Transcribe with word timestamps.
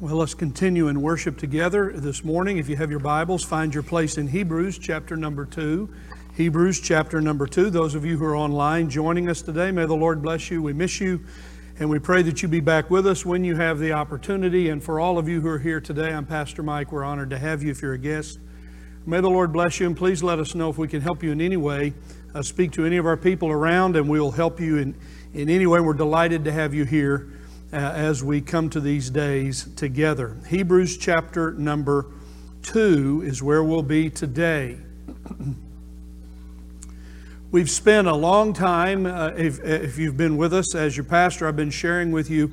Well, 0.00 0.16
let's 0.16 0.34
continue 0.34 0.88
in 0.88 1.02
worship 1.02 1.38
together 1.38 1.92
this 1.94 2.24
morning. 2.24 2.58
If 2.58 2.68
you 2.68 2.74
have 2.74 2.90
your 2.90 2.98
Bibles, 2.98 3.44
find 3.44 3.72
your 3.72 3.84
place 3.84 4.18
in 4.18 4.26
Hebrews 4.26 4.76
chapter 4.76 5.16
number 5.16 5.46
2. 5.46 5.88
Hebrews 6.36 6.80
chapter 6.80 7.20
number 7.20 7.46
2. 7.46 7.70
Those 7.70 7.94
of 7.94 8.04
you 8.04 8.18
who 8.18 8.24
are 8.24 8.36
online 8.36 8.90
joining 8.90 9.28
us 9.28 9.40
today, 9.40 9.70
may 9.70 9.86
the 9.86 9.94
Lord 9.94 10.20
bless 10.20 10.50
you. 10.50 10.60
We 10.60 10.72
miss 10.72 11.00
you, 11.00 11.24
and 11.78 11.88
we 11.88 12.00
pray 12.00 12.22
that 12.22 12.42
you 12.42 12.48
be 12.48 12.58
back 12.58 12.90
with 12.90 13.06
us 13.06 13.24
when 13.24 13.44
you 13.44 13.54
have 13.54 13.78
the 13.78 13.92
opportunity. 13.92 14.68
And 14.68 14.82
for 14.82 14.98
all 14.98 15.16
of 15.16 15.28
you 15.28 15.40
who 15.40 15.46
are 15.46 15.60
here 15.60 15.80
today, 15.80 16.12
I'm 16.12 16.26
Pastor 16.26 16.64
Mike. 16.64 16.90
We're 16.90 17.04
honored 17.04 17.30
to 17.30 17.38
have 17.38 17.62
you 17.62 17.70
if 17.70 17.80
you're 17.80 17.94
a 17.94 17.98
guest. 17.98 18.40
May 19.06 19.20
the 19.20 19.30
Lord 19.30 19.52
bless 19.52 19.78
you, 19.78 19.86
and 19.86 19.96
please 19.96 20.24
let 20.24 20.40
us 20.40 20.56
know 20.56 20.70
if 20.70 20.76
we 20.76 20.88
can 20.88 21.02
help 21.02 21.22
you 21.22 21.30
in 21.30 21.40
any 21.40 21.56
way. 21.56 21.94
Uh, 22.34 22.42
speak 22.42 22.72
to 22.72 22.84
any 22.84 22.96
of 22.96 23.06
our 23.06 23.16
people 23.16 23.48
around, 23.48 23.94
and 23.94 24.08
we'll 24.08 24.32
help 24.32 24.58
you 24.58 24.78
in, 24.78 24.96
in 25.34 25.48
any 25.48 25.68
way. 25.68 25.78
We're 25.78 25.94
delighted 25.94 26.44
to 26.46 26.52
have 26.52 26.74
you 26.74 26.84
here 26.84 27.30
uh, 27.72 27.76
as 27.76 28.22
we 28.22 28.40
come 28.40 28.70
to 28.70 28.80
these 28.80 29.10
days 29.10 29.68
together. 29.76 30.36
Hebrews 30.48 30.96
chapter 30.96 31.52
number 31.52 32.06
2 32.62 33.22
is 33.24 33.42
where 33.42 33.62
we'll 33.62 33.82
be 33.82 34.10
today. 34.10 34.78
We've 37.50 37.70
spent 37.70 38.08
a 38.08 38.14
long 38.14 38.52
time, 38.52 39.06
uh, 39.06 39.28
if, 39.36 39.62
if, 39.62 39.96
you've 39.96 40.16
been 40.16 40.36
with 40.36 40.52
us 40.52 40.74
as 40.74 40.96
your 40.96 41.04
pastor, 41.04 41.46
I've 41.46 41.54
been 41.54 41.70
sharing 41.70 42.10
with 42.10 42.28
you 42.28 42.52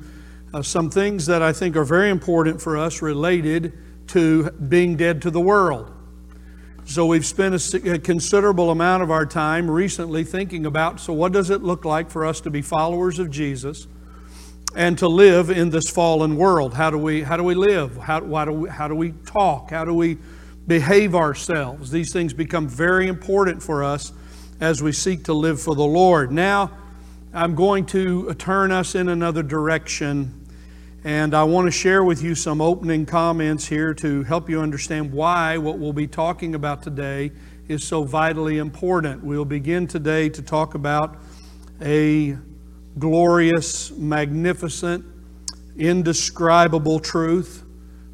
uh, 0.54 0.62
some 0.62 0.90
things 0.90 1.26
that 1.26 1.42
I 1.42 1.52
think 1.52 1.76
are 1.76 1.84
very 1.84 2.10
important 2.10 2.62
for 2.62 2.76
us 2.76 3.02
related 3.02 3.72
to 4.08 4.50
being 4.50 4.96
dead 4.96 5.22
to 5.22 5.30
the 5.30 5.40
world. 5.40 5.90
So 6.84 7.06
we've 7.06 7.26
spent 7.26 7.54
a, 7.54 7.94
a 7.94 7.98
considerable 7.98 8.70
amount 8.70 9.02
of 9.02 9.10
our 9.10 9.24
time 9.24 9.70
recently 9.70 10.24
thinking 10.24 10.66
about 10.66 11.00
so, 11.00 11.12
what 11.12 11.32
does 11.32 11.50
it 11.50 11.62
look 11.62 11.84
like 11.84 12.10
for 12.10 12.26
us 12.26 12.40
to 12.42 12.50
be 12.50 12.60
followers 12.60 13.18
of 13.18 13.30
Jesus? 13.30 13.86
And 14.74 14.98
to 14.98 15.08
live 15.08 15.50
in 15.50 15.70
this 15.70 15.90
fallen 15.90 16.36
world. 16.36 16.74
How 16.74 16.90
do 16.90 16.98
we, 16.98 17.22
how 17.22 17.36
do 17.36 17.44
we 17.44 17.54
live? 17.54 17.96
How, 17.96 18.20
why 18.22 18.44
do 18.44 18.52
we, 18.52 18.68
how 18.70 18.88
do 18.88 18.94
we 18.94 19.12
talk? 19.26 19.70
How 19.70 19.84
do 19.84 19.94
we 19.94 20.18
behave 20.66 21.14
ourselves? 21.14 21.90
These 21.90 22.12
things 22.12 22.32
become 22.32 22.68
very 22.68 23.08
important 23.08 23.62
for 23.62 23.84
us 23.84 24.12
as 24.60 24.82
we 24.82 24.92
seek 24.92 25.24
to 25.24 25.34
live 25.34 25.60
for 25.60 25.74
the 25.74 25.84
Lord. 25.84 26.32
Now, 26.32 26.70
I'm 27.34 27.54
going 27.54 27.86
to 27.86 28.32
turn 28.34 28.72
us 28.72 28.94
in 28.94 29.08
another 29.08 29.42
direction, 29.42 30.46
and 31.04 31.34
I 31.34 31.44
want 31.44 31.66
to 31.66 31.70
share 31.70 32.04
with 32.04 32.22
you 32.22 32.34
some 32.34 32.60
opening 32.60 33.06
comments 33.06 33.66
here 33.66 33.92
to 33.94 34.22
help 34.22 34.48
you 34.48 34.60
understand 34.60 35.12
why 35.12 35.58
what 35.58 35.78
we'll 35.78 35.92
be 35.92 36.06
talking 36.06 36.54
about 36.54 36.82
today 36.82 37.32
is 37.68 37.82
so 37.84 38.04
vitally 38.04 38.58
important. 38.58 39.24
We'll 39.24 39.44
begin 39.44 39.86
today 39.86 40.28
to 40.28 40.42
talk 40.42 40.74
about 40.74 41.18
a 41.80 42.36
glorious, 42.98 43.90
magnificent, 43.92 45.04
indescribable 45.76 47.00
truth 47.00 47.64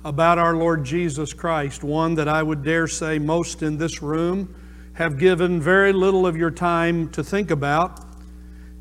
about 0.05 0.39
our 0.39 0.55
Lord 0.55 0.85
Jesus 0.85 1.33
Christ, 1.33 1.83
one 1.83 2.15
that 2.15 2.29
I 2.29 2.43
would 2.43 2.63
dare 2.63 2.87
say 2.87 3.19
most 3.19 3.63
in 3.63 3.79
this 3.79 4.01
room 4.01 4.55
have 4.95 5.19
given 5.19 5.61
very 5.61 5.93
little 5.93 6.27
of 6.27 6.37
your 6.37 6.51
time 6.51 7.09
to 7.11 7.23
think 7.23 7.51
about. 7.51 8.05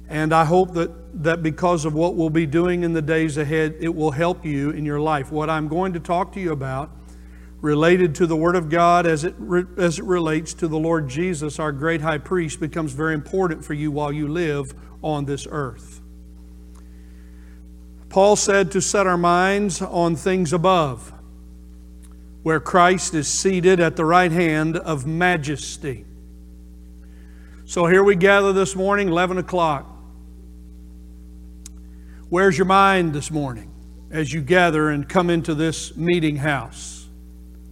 And 0.09 0.33
I 0.33 0.45
hope 0.45 0.73
that, 0.73 1.23
that 1.23 1.43
because 1.43 1.85
of 1.85 1.93
what 1.93 2.15
we'll 2.15 2.29
be 2.29 2.45
doing 2.45 2.83
in 2.83 2.93
the 2.93 3.01
days 3.01 3.37
ahead, 3.37 3.75
it 3.79 3.93
will 3.93 4.11
help 4.11 4.45
you 4.45 4.69
in 4.71 4.85
your 4.85 4.99
life. 4.99 5.31
What 5.31 5.49
I'm 5.49 5.67
going 5.67 5.93
to 5.93 5.99
talk 5.99 6.33
to 6.33 6.39
you 6.39 6.51
about 6.51 6.91
related 7.61 8.15
to 8.15 8.27
the 8.27 8.35
Word 8.35 8.55
of 8.55 8.69
God 8.69 9.05
as 9.05 9.23
it, 9.23 9.35
as 9.77 9.99
it 9.99 10.05
relates 10.05 10.53
to 10.55 10.67
the 10.67 10.77
Lord 10.77 11.09
Jesus, 11.09 11.59
our 11.59 11.71
great 11.71 12.01
high 12.01 12.19
priest, 12.19 12.59
becomes 12.59 12.93
very 12.93 13.13
important 13.13 13.65
for 13.65 13.73
you 13.73 13.91
while 13.91 14.11
you 14.11 14.27
live 14.27 14.73
on 15.01 15.25
this 15.25 15.47
earth. 15.49 16.01
Paul 18.09 18.35
said 18.35 18.71
to 18.71 18.81
set 18.81 19.05
our 19.07 19.17
minds 19.17 19.81
on 19.81 20.15
things 20.15 20.53
above, 20.53 21.11
where 22.43 22.59
Christ 22.59 23.13
is 23.13 23.27
seated 23.27 23.79
at 23.79 23.95
the 23.95 24.05
right 24.05 24.31
hand 24.31 24.77
of 24.77 25.05
majesty. 25.05 26.05
So 27.65 27.85
here 27.85 28.03
we 28.03 28.15
gather 28.15 28.53
this 28.53 28.75
morning, 28.75 29.09
11 29.09 29.39
o'clock. 29.39 29.85
Where's 32.29 32.57
your 32.57 32.65
mind 32.65 33.13
this 33.13 33.29
morning 33.29 33.73
as 34.09 34.31
you 34.31 34.41
gather 34.41 34.89
and 34.89 35.07
come 35.07 35.29
into 35.29 35.53
this 35.53 35.95
meeting 35.97 36.37
house? 36.37 36.96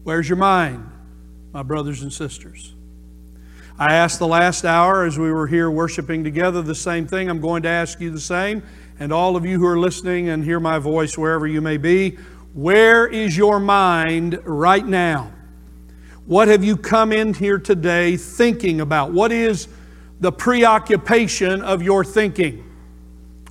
Where's 0.06 0.30
your 0.30 0.38
mind, 0.38 0.88
my 1.52 1.64
brothers 1.64 2.04
and 2.04 2.14
sisters? 2.14 2.76
I 3.80 3.96
asked 3.96 4.20
the 4.20 4.28
last 4.28 4.64
hour 4.64 5.04
as 5.04 5.18
we 5.18 5.32
were 5.32 5.48
here 5.48 5.72
worshiping 5.72 6.24
together 6.24 6.62
the 6.62 6.76
same 6.76 7.08
thing. 7.08 7.28
I'm 7.28 7.42
going 7.42 7.64
to 7.64 7.70
ask 7.70 8.00
you 8.00 8.12
the 8.12 8.20
same. 8.20 8.62
And 9.00 9.12
all 9.12 9.36
of 9.36 9.48
you 9.48 9.58
who 9.58 9.66
are 9.66 9.80
listening 9.80 10.30
and 10.30 10.44
hear 10.44 10.60
my 10.60 10.78
voice 10.78 11.18
wherever 11.18 11.48
you 11.48 11.60
may 11.60 11.78
be, 11.78 12.20
where 12.54 13.08
is 13.08 13.36
your 13.36 13.60
mind 13.60 14.40
right 14.46 14.86
now? 14.86 15.32
What 16.28 16.50
have 16.50 16.64
you 16.64 16.78
come 16.78 17.12
in 17.12 17.34
here 17.34 17.58
today 17.58 18.16
thinking 18.16 18.82
about? 18.82 19.12
What 19.12 19.32
is 19.32 19.68
the 20.20 20.32
preoccupation 20.32 21.64
of 21.64 21.82
your 21.82 22.06
thinking? 22.06 22.64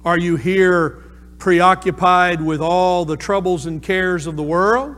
Are 0.05 0.19
you 0.19 0.37
here 0.37 1.03
preoccupied 1.39 2.41
with 2.41 2.61
all 2.61 3.05
the 3.05 3.17
troubles 3.17 3.67
and 3.67 3.83
cares 3.83 4.29
of 4.29 4.37
the 4.37 4.45
world? 4.45 4.95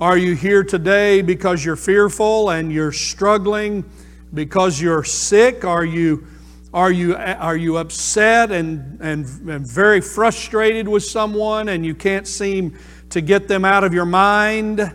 Are 0.00 0.16
you 0.16 0.36
here 0.36 0.62
today 0.62 1.22
because 1.22 1.64
you're 1.64 1.74
fearful 1.74 2.50
and 2.50 2.72
you're 2.72 2.92
struggling 2.92 3.84
because 4.32 4.80
you're 4.80 5.02
sick? 5.02 5.64
Are 5.64 5.84
you, 5.84 6.24
are 6.72 6.92
you, 6.92 7.16
are 7.16 7.56
you 7.56 7.78
upset 7.78 8.52
and, 8.52 9.00
and, 9.00 9.26
and 9.50 9.66
very 9.66 10.00
frustrated 10.00 10.86
with 10.86 11.02
someone 11.02 11.70
and 11.70 11.84
you 11.84 11.96
can't 11.96 12.28
seem 12.28 12.78
to 13.10 13.20
get 13.20 13.48
them 13.48 13.64
out 13.64 13.82
of 13.82 13.92
your 13.92 14.04
mind? 14.04 14.78
Uh, 14.80 14.94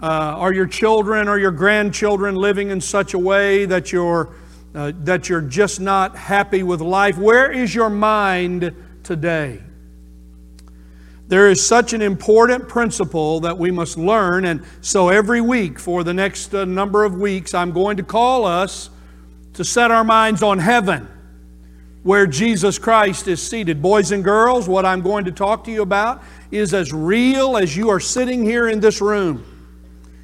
are 0.00 0.52
your 0.52 0.66
children 0.66 1.28
or 1.28 1.38
your 1.38 1.52
grandchildren 1.52 2.34
living 2.34 2.70
in 2.70 2.80
such 2.80 3.14
a 3.14 3.18
way 3.20 3.66
that 3.66 3.92
you're, 3.92 4.34
uh, 4.74 4.90
that 5.04 5.28
you're 5.28 5.42
just 5.42 5.78
not 5.78 6.16
happy 6.16 6.64
with 6.64 6.80
life? 6.80 7.16
Where 7.16 7.52
is 7.52 7.72
your 7.72 7.88
mind 7.88 8.74
today? 9.04 9.62
There 11.30 11.48
is 11.48 11.64
such 11.64 11.92
an 11.92 12.02
important 12.02 12.68
principle 12.68 13.38
that 13.40 13.56
we 13.56 13.70
must 13.70 13.96
learn, 13.96 14.46
and 14.46 14.64
so 14.80 15.10
every 15.10 15.40
week 15.40 15.78
for 15.78 16.02
the 16.02 16.12
next 16.12 16.52
uh, 16.52 16.64
number 16.64 17.04
of 17.04 17.14
weeks, 17.14 17.54
I'm 17.54 17.70
going 17.70 17.98
to 17.98 18.02
call 18.02 18.44
us 18.44 18.90
to 19.54 19.64
set 19.64 19.92
our 19.92 20.02
minds 20.02 20.42
on 20.42 20.58
heaven 20.58 21.06
where 22.02 22.26
Jesus 22.26 22.80
Christ 22.80 23.28
is 23.28 23.40
seated. 23.40 23.80
Boys 23.80 24.10
and 24.10 24.24
girls, 24.24 24.68
what 24.68 24.84
I'm 24.84 25.02
going 25.02 25.24
to 25.26 25.30
talk 25.30 25.62
to 25.66 25.70
you 25.70 25.82
about 25.82 26.20
is 26.50 26.74
as 26.74 26.92
real 26.92 27.56
as 27.56 27.76
you 27.76 27.90
are 27.90 28.00
sitting 28.00 28.42
here 28.44 28.68
in 28.68 28.80
this 28.80 29.00
room. 29.00 29.44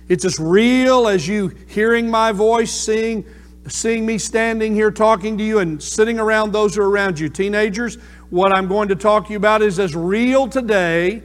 It's 0.08 0.24
as 0.24 0.40
real 0.40 1.06
as 1.06 1.28
you 1.28 1.52
hearing 1.68 2.10
my 2.10 2.32
voice, 2.32 2.72
seeing, 2.72 3.24
seeing 3.68 4.04
me 4.04 4.18
standing 4.18 4.74
here 4.74 4.90
talking 4.90 5.38
to 5.38 5.44
you, 5.44 5.60
and 5.60 5.80
sitting 5.80 6.18
around 6.18 6.50
those 6.50 6.74
who 6.74 6.82
are 6.82 6.90
around 6.90 7.20
you. 7.20 7.28
Teenagers, 7.28 7.96
what 8.30 8.52
I'm 8.52 8.66
going 8.66 8.88
to 8.88 8.96
talk 8.96 9.26
to 9.26 9.32
you 9.32 9.36
about 9.36 9.62
is 9.62 9.78
as 9.78 9.94
real 9.94 10.48
today 10.48 11.22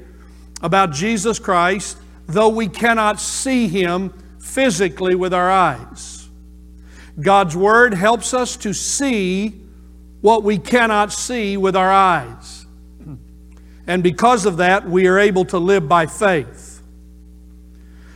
about 0.62 0.92
Jesus 0.92 1.40
Christ, 1.40 1.98
though 2.28 2.50
we 2.50 2.68
cannot 2.68 3.20
see 3.20 3.68
Him 3.68 4.14
physically 4.40 5.16
with 5.16 5.34
our 5.34 5.50
eyes. 5.50 6.30
God's 7.20 7.56
Word 7.56 7.94
helps 7.94 8.34
us 8.34 8.56
to 8.58 8.74
see 8.74 9.62
what 10.22 10.44
we 10.44 10.58
cannot 10.58 11.12
see 11.12 11.58
with 11.58 11.76
our 11.76 11.92
eyes. 11.92 12.66
And 13.88 14.04
because 14.04 14.46
of 14.46 14.58
that, 14.58 14.88
we 14.88 15.08
are 15.08 15.18
able 15.18 15.46
to 15.46 15.58
live 15.58 15.90
by 15.90 16.06
faith. 16.06 16.82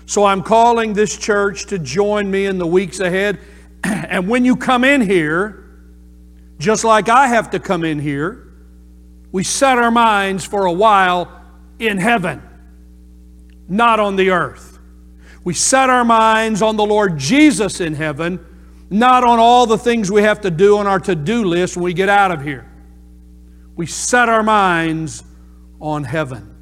So 0.06 0.24
I'm 0.24 0.44
calling 0.44 0.94
this 0.94 1.18
church 1.18 1.66
to 1.68 1.80
join 1.80 2.30
me 2.30 2.46
in 2.46 2.60
the 2.60 2.68
weeks 2.68 3.00
ahead. 3.00 3.40
And 3.84 4.28
when 4.28 4.46
you 4.46 4.56
come 4.56 4.84
in 4.84 5.02
here, 5.02 5.64
just 6.60 6.84
like 6.84 7.10
I 7.10 7.28
have 7.28 7.52
to 7.52 7.60
come 7.60 7.84
in 7.84 8.00
here, 8.00 8.45
we 9.36 9.44
set 9.44 9.78
our 9.78 9.92
minds 9.92 10.46
for 10.46 10.66
a 10.66 10.72
while 10.72 11.30
in 11.78 11.98
heaven, 11.98 12.42
not 13.68 14.00
on 14.00 14.16
the 14.16 14.30
earth. 14.30 14.80
We 15.44 15.54
set 15.54 15.90
our 15.90 16.06
minds 16.06 16.62
on 16.62 16.78
the 16.78 16.86
Lord 16.86 17.18
Jesus 17.18 17.82
in 17.82 17.96
heaven, 17.96 18.40
not 18.90 19.26
on 19.26 19.38
all 19.38 19.66
the 19.66 19.78
things 19.78 20.10
we 20.10 20.22
have 20.22 20.40
to 20.40 20.50
do 20.50 20.78
on 20.78 20.88
our 20.88 21.02
to 21.02 21.16
do 21.16 21.44
list 21.44 21.76
when 21.76 21.84
we 21.84 21.94
get 21.94 22.08
out 22.08 22.32
of 22.32 22.44
here. 22.44 22.66
We 23.76 23.88
set 23.88 24.30
our 24.30 24.42
minds 24.42 25.22
on 25.82 26.06
heaven. 26.06 26.56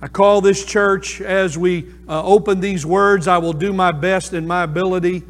I 0.00 0.08
call 0.08 0.40
this 0.40 0.64
church 0.64 1.20
as 1.20 1.58
we 1.58 1.92
uh, 2.08 2.24
open 2.24 2.60
these 2.60 2.86
words, 2.86 3.28
I 3.28 3.36
will 3.36 3.52
do 3.52 3.74
my 3.74 3.92
best 3.92 4.32
in 4.32 4.46
my 4.46 4.62
ability 4.62 5.22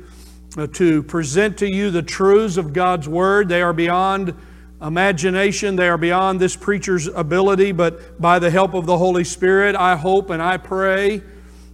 uh, 0.57 0.69
to 0.75 1.03
present 1.03 1.59
to 1.59 1.67
you 1.69 1.91
the 1.91 2.03
truths 2.03 2.59
of 2.59 2.73
God's 2.73 3.09
Word. 3.09 3.49
They 3.49 3.61
are 3.61 3.73
beyond 3.73 4.37
imagination. 4.81 5.77
They 5.77 5.89
are 5.89 5.99
beyond 5.99 6.41
this 6.41 6.57
preacher's 6.57 7.07
ability, 7.09 7.73
but 7.73 8.21
by 8.21 8.39
the 8.39 8.51
help 8.51 8.75
of 8.75 8.87
the 8.87 8.99
Holy 8.99 9.25
Spirit, 9.25 9.75
I 9.75 9.97
hope 9.97 10.31
and 10.31 10.43
I 10.43 10.57
pray 10.57 11.23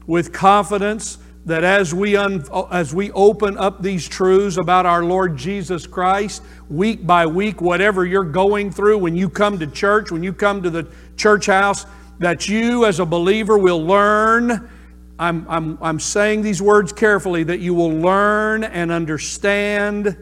with 0.07 0.33
confidence 0.33 1.19
that 1.47 1.63
as 1.63 1.93
we, 1.93 2.17
un, 2.17 2.43
as 2.71 2.95
we 2.95 3.11
open 3.13 3.59
up 3.59 3.83
these 3.83 4.09
truths 4.09 4.57
about 4.57 4.87
our 4.87 5.05
Lord 5.05 5.37
Jesus 5.37 5.87
Christ, 5.87 6.43
week 6.71 7.07
by 7.07 7.27
week, 7.27 7.61
whatever 7.61 8.07
you're 8.07 8.25
going 8.25 8.71
through, 8.71 8.99
when 8.99 9.15
you 9.15 9.29
come 9.29 9.59
to 9.59 9.67
church, 9.67 10.11
when 10.11 10.23
you 10.23 10.33
come 10.33 10.63
to 10.63 10.71
the 10.71 10.89
church 11.17 11.47
house, 11.47 11.85
that 12.19 12.49
you 12.49 12.87
as 12.87 12.99
a 13.01 13.05
believer 13.05 13.59
will 13.59 13.85
learn. 13.85 14.71
I'm, 15.19 15.47
I'm, 15.49 15.79
I'm 15.83 16.01
saying 16.01 16.43
these 16.43 16.63
words 16.63 16.93
carefully 16.93 17.45
that 17.45 17.61
you 17.61 17.75
will 17.75 17.93
learn 17.93 18.65
and 18.65 18.91
understand 18.91 20.17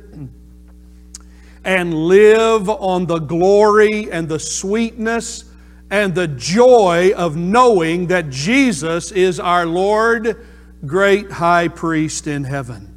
and 1.64 1.94
live 1.94 2.68
on 2.68 3.06
the 3.06 3.18
glory 3.18 4.10
and 4.10 4.28
the 4.28 4.38
sweetness 4.38 5.44
and 5.90 6.14
the 6.14 6.26
joy 6.26 7.12
of 7.16 7.36
knowing 7.36 8.06
that 8.06 8.30
Jesus 8.30 9.12
is 9.12 9.38
our 9.38 9.66
Lord, 9.66 10.44
great 10.86 11.30
high 11.30 11.68
priest 11.68 12.26
in 12.26 12.44
heaven. 12.44 12.88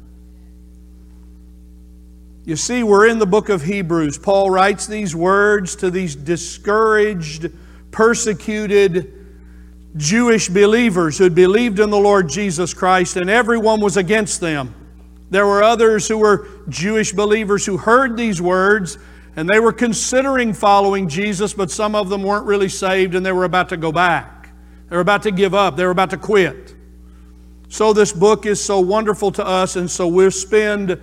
You 2.46 2.56
see, 2.56 2.82
we're 2.82 3.08
in 3.08 3.18
the 3.18 3.26
book 3.26 3.48
of 3.48 3.62
Hebrews. 3.62 4.18
Paul 4.18 4.50
writes 4.50 4.86
these 4.86 5.14
words 5.14 5.76
to 5.76 5.90
these 5.90 6.14
discouraged, 6.14 7.50
persecuted 7.90 9.12
Jewish 9.96 10.48
believers 10.48 11.18
who 11.18 11.28
believed 11.28 11.80
in 11.80 11.90
the 11.90 11.98
Lord 11.98 12.28
Jesus 12.28 12.72
Christ, 12.72 13.16
and 13.16 13.28
everyone 13.28 13.80
was 13.80 13.96
against 13.96 14.40
them. 14.40 14.74
There 15.30 15.46
were 15.46 15.62
others 15.62 16.06
who 16.06 16.18
were 16.18 16.48
Jewish 16.68 17.12
believers 17.12 17.66
who 17.66 17.76
heard 17.76 18.16
these 18.16 18.40
words 18.40 18.98
and 19.36 19.48
they 19.48 19.60
were 19.60 19.72
considering 19.72 20.54
following 20.54 21.08
Jesus, 21.08 21.52
but 21.52 21.70
some 21.70 21.94
of 21.94 22.08
them 22.08 22.22
weren't 22.22 22.46
really 22.46 22.70
saved 22.70 23.14
and 23.14 23.24
they 23.24 23.32
were 23.32 23.44
about 23.44 23.68
to 23.68 23.76
go 23.76 23.92
back. 23.92 24.50
They 24.88 24.96
were 24.96 25.02
about 25.02 25.22
to 25.24 25.30
give 25.30 25.54
up. 25.54 25.76
They 25.76 25.84
were 25.84 25.90
about 25.90 26.10
to 26.10 26.16
quit. 26.16 26.74
So, 27.68 27.92
this 27.92 28.12
book 28.12 28.46
is 28.46 28.62
so 28.62 28.78
wonderful 28.78 29.32
to 29.32 29.44
us, 29.44 29.74
and 29.74 29.90
so 29.90 30.06
we'll 30.06 30.30
spend 30.30 30.98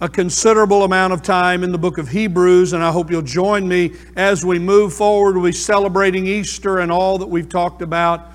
a 0.00 0.08
considerable 0.08 0.84
amount 0.84 1.12
of 1.12 1.22
time 1.22 1.62
in 1.62 1.70
the 1.70 1.78
book 1.78 1.98
of 1.98 2.08
Hebrews, 2.08 2.72
and 2.72 2.82
I 2.82 2.90
hope 2.90 3.10
you'll 3.10 3.20
join 3.20 3.68
me 3.68 3.92
as 4.16 4.44
we 4.44 4.58
move 4.58 4.94
forward. 4.94 5.34
We'll 5.34 5.44
be 5.44 5.52
celebrating 5.52 6.26
Easter 6.26 6.78
and 6.78 6.90
all 6.90 7.18
that 7.18 7.26
we've 7.26 7.48
talked 7.48 7.82
about. 7.82 8.32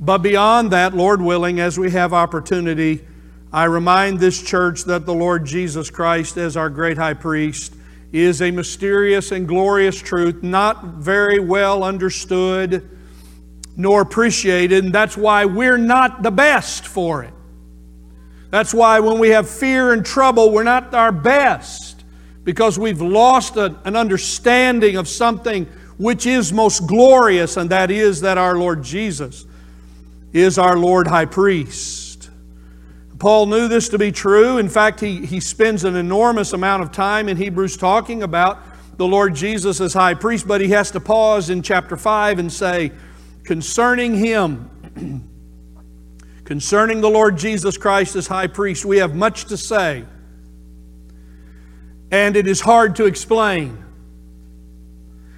But 0.00 0.18
beyond 0.18 0.72
that, 0.72 0.92
Lord 0.92 1.22
willing, 1.22 1.60
as 1.60 1.78
we 1.78 1.92
have 1.92 2.12
opportunity, 2.12 3.06
I 3.52 3.64
remind 3.64 4.20
this 4.20 4.40
church 4.40 4.84
that 4.84 5.06
the 5.06 5.14
Lord 5.14 5.44
Jesus 5.44 5.90
Christ, 5.90 6.36
as 6.36 6.56
our 6.56 6.70
great 6.70 6.96
high 6.96 7.14
priest, 7.14 7.74
is 8.12 8.42
a 8.42 8.50
mysterious 8.50 9.32
and 9.32 9.46
glorious 9.46 10.00
truth, 10.00 10.42
not 10.42 10.84
very 10.84 11.40
well 11.40 11.82
understood 11.82 12.88
nor 13.76 14.02
appreciated, 14.02 14.84
and 14.84 14.94
that's 14.94 15.16
why 15.16 15.44
we're 15.44 15.78
not 15.78 16.22
the 16.22 16.30
best 16.30 16.86
for 16.86 17.22
it. 17.22 17.32
That's 18.50 18.74
why 18.74 19.00
when 19.00 19.18
we 19.18 19.30
have 19.30 19.48
fear 19.48 19.92
and 19.92 20.04
trouble, 20.04 20.50
we're 20.52 20.64
not 20.64 20.92
our 20.92 21.12
best 21.12 22.04
because 22.44 22.78
we've 22.78 23.00
lost 23.00 23.56
a, 23.56 23.76
an 23.84 23.96
understanding 23.96 24.96
of 24.96 25.08
something 25.08 25.66
which 25.98 26.26
is 26.26 26.52
most 26.52 26.86
glorious, 26.86 27.56
and 27.56 27.70
that 27.70 27.90
is 27.90 28.20
that 28.22 28.38
our 28.38 28.56
Lord 28.56 28.82
Jesus 28.82 29.44
is 30.32 30.58
our 30.58 30.76
Lord 30.76 31.06
High 31.06 31.26
Priest. 31.26 31.99
Paul 33.20 33.44
knew 33.44 33.68
this 33.68 33.90
to 33.90 33.98
be 33.98 34.10
true. 34.10 34.56
In 34.56 34.70
fact, 34.70 34.98
he, 34.98 35.26
he 35.26 35.40
spends 35.40 35.84
an 35.84 35.94
enormous 35.94 36.54
amount 36.54 36.82
of 36.82 36.90
time 36.90 37.28
in 37.28 37.36
Hebrews 37.36 37.76
talking 37.76 38.22
about 38.22 38.58
the 38.96 39.06
Lord 39.06 39.34
Jesus 39.34 39.78
as 39.82 39.92
high 39.92 40.14
priest, 40.14 40.48
but 40.48 40.62
he 40.62 40.70
has 40.70 40.90
to 40.92 41.00
pause 41.00 41.50
in 41.50 41.60
chapter 41.60 41.98
5 41.98 42.38
and 42.38 42.50
say, 42.50 42.92
concerning 43.44 44.14
him, 44.14 44.70
concerning 46.44 47.02
the 47.02 47.10
Lord 47.10 47.36
Jesus 47.36 47.76
Christ 47.76 48.16
as 48.16 48.26
high 48.26 48.46
priest, 48.46 48.86
we 48.86 48.96
have 48.96 49.14
much 49.14 49.44
to 49.46 49.58
say, 49.58 50.06
and 52.10 52.36
it 52.36 52.46
is 52.46 52.62
hard 52.62 52.96
to 52.96 53.04
explain 53.04 53.84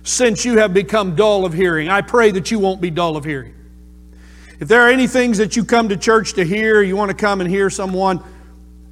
since 0.05 0.45
you 0.45 0.59
have 0.59 0.73
become 0.73 1.17
dull 1.17 1.45
of 1.45 1.53
hearing. 1.53 1.89
I 1.89 2.01
pray 2.03 2.31
that 2.31 2.53
you 2.53 2.61
won't 2.61 2.81
be 2.81 2.91
dull 2.91 3.17
of 3.17 3.25
hearing. 3.25 3.55
If 4.63 4.69
there 4.69 4.83
are 4.83 4.91
any 4.91 5.09
things 5.09 5.39
that 5.39 5.57
you 5.57 5.65
come 5.65 5.89
to 5.89 5.97
church 5.97 6.35
to 6.35 6.45
hear, 6.45 6.83
you 6.83 6.95
want 6.95 7.11
to 7.11 7.17
come 7.17 7.41
and 7.41 7.51
hear 7.51 7.69
someone, 7.69 8.23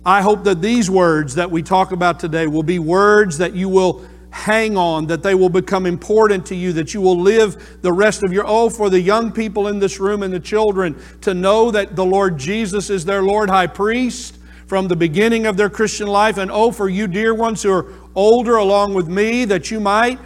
I 0.05 0.21
hope 0.21 0.43
that 0.43 0.61
these 0.61 0.91
words 0.91 1.37
that 1.37 1.49
we 1.49 1.63
talk 1.63 1.93
about 1.93 2.19
today 2.19 2.49
will 2.49 2.65
be 2.65 2.81
words 2.81 3.39
that 3.39 3.55
you 3.55 3.69
will 3.69 4.05
hang 4.31 4.77
on, 4.77 5.07
that 5.07 5.23
they 5.23 5.37
will 5.37 5.49
become 5.49 5.87
important 5.87 6.45
to 6.47 6.57
you, 6.57 6.73
that 6.73 6.93
you 6.93 7.01
will 7.01 7.21
live 7.21 7.79
the 7.83 7.93
rest 7.93 8.25
of 8.25 8.33
your, 8.33 8.43
oh, 8.49 8.69
for 8.69 8.91
the 8.91 9.01
young 9.01 9.31
people 9.31 9.69
in 9.69 9.79
this 9.79 10.01
room 10.01 10.25
and 10.25 10.35
the 10.35 10.41
children 10.41 11.01
to 11.21 11.35
know 11.35 11.71
that 11.71 11.95
the 11.95 12.05
Lord 12.05 12.37
Jesus 12.37 12.91
is 12.91 13.05
their 13.05 13.23
Lord 13.23 13.49
High 13.49 13.69
Priest 13.69 14.39
from 14.67 14.89
the 14.89 14.97
beginning 14.97 15.47
of 15.47 15.57
their 15.57 15.71
Christian 15.71 16.09
life. 16.09 16.37
And 16.37 16.51
oh, 16.51 16.73
for 16.73 16.89
you 16.89 17.07
dear 17.07 17.33
ones 17.33 17.63
who 17.63 17.71
are 17.71 17.87
older 18.17 18.57
along 18.57 18.95
with 18.95 19.07
me, 19.07 19.45
that 19.45 19.71
you 19.71 19.79
might 19.79 20.19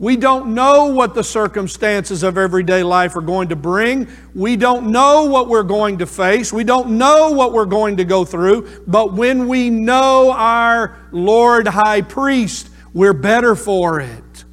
we 0.00 0.16
don't 0.16 0.54
know 0.54 0.86
what 0.86 1.14
the 1.14 1.22
circumstances 1.22 2.22
of 2.22 2.38
everyday 2.38 2.82
life 2.82 3.14
are 3.16 3.20
going 3.20 3.50
to 3.50 3.56
bring. 3.56 4.08
We 4.34 4.56
don't 4.56 4.90
know 4.90 5.26
what 5.26 5.46
we're 5.50 5.62
going 5.62 5.98
to 5.98 6.06
face. 6.06 6.54
We 6.54 6.64
don't 6.64 6.96
know 6.96 7.32
what 7.32 7.52
we're 7.52 7.66
going 7.66 7.98
to 7.98 8.04
go 8.04 8.24
through. 8.24 8.82
But 8.86 9.12
when 9.12 9.46
we 9.46 9.68
know 9.68 10.32
our 10.32 10.98
Lord 11.12 11.68
High 11.68 12.00
Priest, 12.00 12.70
we're 12.94 13.12
better 13.12 13.54
for 13.54 14.00
it. 14.00 14.44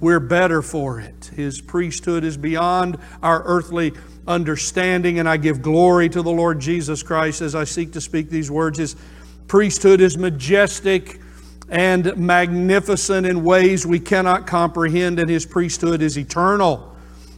We're 0.00 0.18
better 0.18 0.60
for 0.60 0.98
it. 0.98 1.30
His 1.36 1.60
priesthood 1.60 2.24
is 2.24 2.36
beyond 2.36 2.98
our 3.22 3.44
earthly 3.44 3.92
understanding, 4.26 5.20
and 5.20 5.28
I 5.28 5.36
give 5.36 5.62
glory 5.62 6.08
to 6.08 6.20
the 6.20 6.32
Lord 6.32 6.58
Jesus 6.58 7.04
Christ 7.04 7.42
as 7.42 7.54
I 7.54 7.62
seek 7.62 7.92
to 7.92 8.00
speak 8.00 8.28
these 8.28 8.50
words. 8.50 8.78
His 8.78 8.96
priesthood 9.46 10.00
is 10.00 10.18
majestic 10.18 11.20
and 11.68 12.16
magnificent 12.16 13.26
in 13.26 13.42
ways 13.42 13.84
we 13.84 14.00
cannot 14.00 14.46
comprehend, 14.46 15.18
and 15.18 15.28
his 15.28 15.44
priesthood 15.44 16.02
is 16.02 16.16
eternal. 16.16 16.96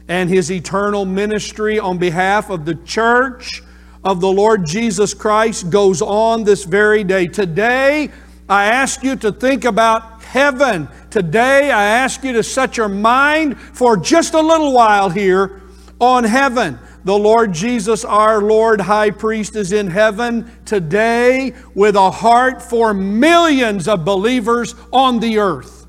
And 0.08 0.30
his 0.30 0.50
eternal 0.50 1.04
ministry 1.04 1.78
on 1.78 1.98
behalf 1.98 2.50
of 2.50 2.64
the 2.64 2.74
church 2.74 3.62
of 4.04 4.20
the 4.20 4.30
Lord 4.32 4.64
Jesus 4.64 5.12
Christ 5.12 5.70
goes 5.70 6.00
on 6.00 6.44
this 6.44 6.64
very 6.64 7.04
day. 7.04 7.26
Today, 7.26 8.10
I 8.48 8.66
ask 8.66 9.02
you 9.02 9.16
to 9.16 9.32
think 9.32 9.64
about 9.64 10.22
heaven. 10.22 10.88
Today, 11.10 11.70
I 11.70 11.84
ask 11.84 12.22
you 12.24 12.32
to 12.34 12.42
set 12.42 12.76
your 12.76 12.88
mind 12.88 13.60
for 13.60 13.96
just 13.96 14.34
a 14.34 14.40
little 14.40 14.72
while 14.72 15.10
here 15.10 15.60
on 16.00 16.24
heaven. 16.24 16.78
The 17.04 17.18
Lord 17.18 17.52
Jesus, 17.52 18.04
our 18.04 18.42
Lord 18.42 18.80
High 18.80 19.10
Priest, 19.10 19.56
is 19.56 19.72
in 19.72 19.86
heaven 19.86 20.50
today 20.64 21.54
with 21.74 21.96
a 21.96 22.10
heart 22.10 22.60
for 22.60 22.92
millions 22.92 23.88
of 23.88 24.04
believers 24.04 24.74
on 24.92 25.20
the 25.20 25.38
earth 25.38 25.86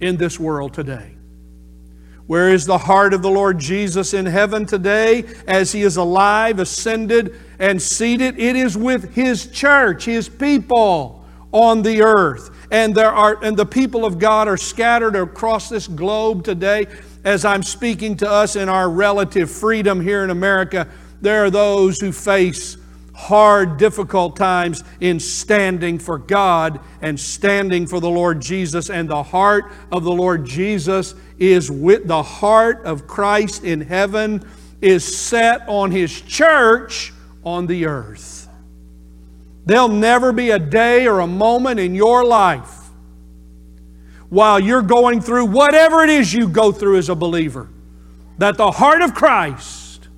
in 0.00 0.16
this 0.16 0.38
world 0.38 0.74
today. 0.74 1.16
Where 2.26 2.50
is 2.50 2.66
the 2.66 2.78
heart 2.78 3.14
of 3.14 3.22
the 3.22 3.30
Lord 3.30 3.58
Jesus 3.58 4.14
in 4.14 4.26
heaven 4.26 4.64
today 4.64 5.24
as 5.46 5.72
he 5.72 5.82
is 5.82 5.96
alive, 5.96 6.58
ascended, 6.60 7.38
and 7.58 7.80
seated? 7.80 8.38
It 8.38 8.56
is 8.56 8.76
with 8.76 9.14
his 9.14 9.46
church, 9.46 10.04
his 10.04 10.28
people 10.28 11.21
on 11.52 11.82
the 11.82 12.02
earth. 12.02 12.50
And 12.70 12.94
there 12.94 13.12
are 13.12 13.42
and 13.44 13.56
the 13.56 13.66
people 13.66 14.04
of 14.04 14.18
God 14.18 14.48
are 14.48 14.56
scattered 14.56 15.14
across 15.14 15.68
this 15.68 15.86
globe 15.86 16.44
today 16.44 16.86
as 17.24 17.44
I'm 17.44 17.62
speaking 17.62 18.16
to 18.18 18.30
us 18.30 18.56
in 18.56 18.68
our 18.68 18.90
relative 18.90 19.50
freedom 19.50 20.00
here 20.00 20.24
in 20.24 20.30
America, 20.30 20.88
there 21.20 21.44
are 21.44 21.50
those 21.50 22.00
who 22.00 22.10
face 22.10 22.76
hard, 23.14 23.76
difficult 23.76 24.36
times 24.36 24.82
in 25.00 25.20
standing 25.20 25.98
for 25.98 26.18
God 26.18 26.80
and 27.00 27.18
standing 27.18 27.86
for 27.86 28.00
the 28.00 28.10
Lord 28.10 28.40
Jesus. 28.40 28.90
And 28.90 29.08
the 29.08 29.22
heart 29.22 29.70
of 29.92 30.02
the 30.02 30.10
Lord 30.10 30.44
Jesus 30.44 31.14
is 31.38 31.70
with 31.70 32.08
the 32.08 32.22
heart 32.22 32.84
of 32.84 33.06
Christ 33.06 33.62
in 33.62 33.80
heaven, 33.80 34.44
is 34.80 35.16
set 35.16 35.62
on 35.68 35.92
His 35.92 36.20
church 36.22 37.12
on 37.44 37.66
the 37.66 37.86
earth. 37.86 38.41
There'll 39.64 39.88
never 39.88 40.32
be 40.32 40.50
a 40.50 40.58
day 40.58 41.06
or 41.06 41.20
a 41.20 41.26
moment 41.26 41.78
in 41.78 41.94
your 41.94 42.24
life 42.24 42.82
while 44.28 44.58
you're 44.58 44.82
going 44.82 45.20
through 45.20 45.44
whatever 45.44 46.02
it 46.02 46.10
is 46.10 46.32
you 46.32 46.48
go 46.48 46.72
through 46.72 46.96
as 46.96 47.08
a 47.08 47.14
believer. 47.14 47.68
That 48.38 48.56
the 48.56 48.70
heart 48.70 49.02
of 49.02 49.14
Christ 49.14 50.08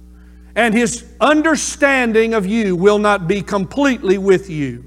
and 0.54 0.72
his 0.72 1.04
understanding 1.20 2.32
of 2.32 2.46
you 2.46 2.76
will 2.76 2.98
not 2.98 3.26
be 3.26 3.42
completely 3.42 4.16
with 4.18 4.48
you. 4.48 4.84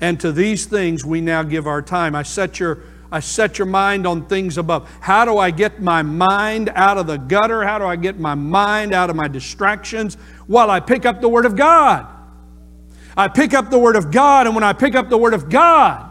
And 0.00 0.18
to 0.20 0.32
these 0.32 0.66
things 0.66 1.04
we 1.04 1.20
now 1.20 1.44
give 1.44 1.66
our 1.66 1.80
time. 1.80 2.14
I 2.14 2.24
set 2.24 2.58
your 2.58 2.82
I 3.12 3.20
set 3.20 3.58
your 3.58 3.66
mind 3.66 4.06
on 4.06 4.24
things 4.26 4.56
above. 4.56 4.90
How 5.00 5.26
do 5.26 5.36
I 5.36 5.50
get 5.50 5.82
my 5.82 6.02
mind 6.02 6.70
out 6.74 6.96
of 6.96 7.06
the 7.06 7.18
gutter? 7.18 7.62
How 7.62 7.78
do 7.78 7.84
I 7.84 7.94
get 7.94 8.18
my 8.18 8.34
mind 8.34 8.94
out 8.94 9.10
of 9.10 9.16
my 9.16 9.28
distractions? 9.28 10.16
While 10.46 10.70
I 10.70 10.80
pick 10.80 11.04
up 11.04 11.20
the 11.20 11.28
Word 11.28 11.44
of 11.44 11.54
God. 11.54 12.06
I 13.16 13.28
pick 13.28 13.54
up 13.54 13.70
the 13.70 13.78
Word 13.78 13.96
of 13.96 14.10
God, 14.10 14.46
and 14.46 14.54
when 14.54 14.64
I 14.64 14.72
pick 14.72 14.94
up 14.94 15.08
the 15.08 15.18
Word 15.18 15.34
of 15.34 15.48
God, 15.48 16.10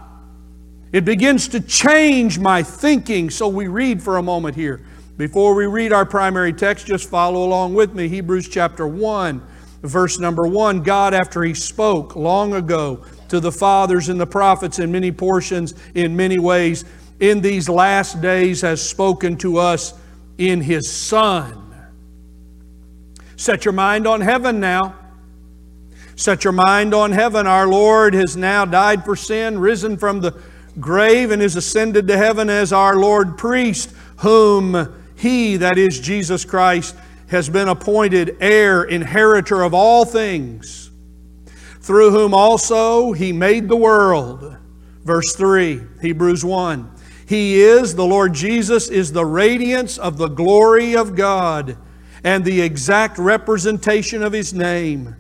it 0.92 1.06
begins 1.06 1.48
to 1.50 1.60
change 1.60 2.38
my 2.38 2.64
thinking. 2.64 3.30
So 3.30 3.48
we 3.48 3.68
read 3.68 4.04
for 4.04 4.18
a 4.18 4.24
moment 4.24 4.56
here. 4.56 4.86
Before 5.18 5.56
we 5.56 5.66
read 5.66 5.94
our 5.94 6.06
primary 6.06 6.54
text, 6.54 6.88
just 6.88 7.10
follow 7.10 7.44
along 7.44 7.74
with 7.74 7.94
me. 7.94 8.08
Hebrews 8.08 8.50
chapter 8.50 8.88
1, 8.88 9.42
verse 9.84 10.20
number 10.20 10.48
1. 10.48 10.84
God, 10.84 11.14
after 11.14 11.44
He 11.44 11.54
spoke 11.54 12.16
long 12.16 12.54
ago 12.54 13.06
to 13.30 13.40
the 13.40 13.52
fathers 13.52 14.10
and 14.10 14.20
the 14.20 14.28
prophets 14.28 14.80
in 14.80 14.92
many 14.92 15.12
portions, 15.12 15.74
in 15.96 16.16
many 16.16 16.40
ways, 16.40 16.86
in 17.20 17.42
these 17.42 17.70
last 17.70 18.22
days 18.22 18.62
has 18.62 18.82
spoken 18.82 19.38
to 19.38 19.58
us 19.58 19.94
in 20.38 20.60
His 20.60 20.92
Son. 20.92 21.58
Set 23.38 23.64
your 23.64 23.74
mind 23.74 24.08
on 24.08 24.22
heaven 24.22 24.60
now. 24.60 24.96
Set 26.16 26.44
your 26.44 26.54
mind 26.54 26.94
on 26.94 27.12
heaven. 27.12 27.48
Our 27.48 27.68
Lord 27.68 28.14
has 28.14 28.38
now 28.38 28.66
died 28.66 29.04
for 29.06 29.16
sin, 29.16 29.60
risen 29.60 29.98
from 29.98 30.22
the 30.22 30.40
grave, 30.80 31.32
and 31.32 31.42
is 31.42 31.56
ascended 31.56 32.08
to 32.08 32.18
heaven 32.18 32.50
as 32.50 32.72
our 32.74 32.96
Lord 32.96 33.38
priest, 33.38 33.94
whom 34.18 34.94
He, 35.16 35.58
that 35.58 35.78
is 35.78 36.00
Jesus 36.00 36.46
Christ, 36.46 36.96
has 37.28 37.50
been 37.50 37.70
appointed 37.70 38.38
heir, 38.40 38.84
inheritor 38.84 39.64
of 39.64 39.74
all 39.74 40.06
things, 40.06 40.92
through 41.80 42.12
whom 42.12 42.34
also 42.34 43.14
He 43.14 43.32
made 43.32 43.68
the 43.68 43.76
world. 43.76 44.58
Verse 45.04 45.34
3, 45.36 45.82
Hebrews 46.02 46.46
1. 46.46 46.92
He 47.26 47.62
is, 47.62 47.96
the 47.96 48.06
Lord 48.06 48.34
Jesus, 48.34 48.90
is 48.90 49.14
the 49.14 49.26
radiance 49.26 49.98
of 49.98 50.18
the 50.18 50.28
glory 50.28 50.96
of 50.96 51.16
God 51.16 51.78
and 52.24 52.44
the 52.44 52.62
exact 52.62 53.18
representation 53.18 54.22
of 54.22 54.34
His 54.34 54.54
name. 54.54 55.16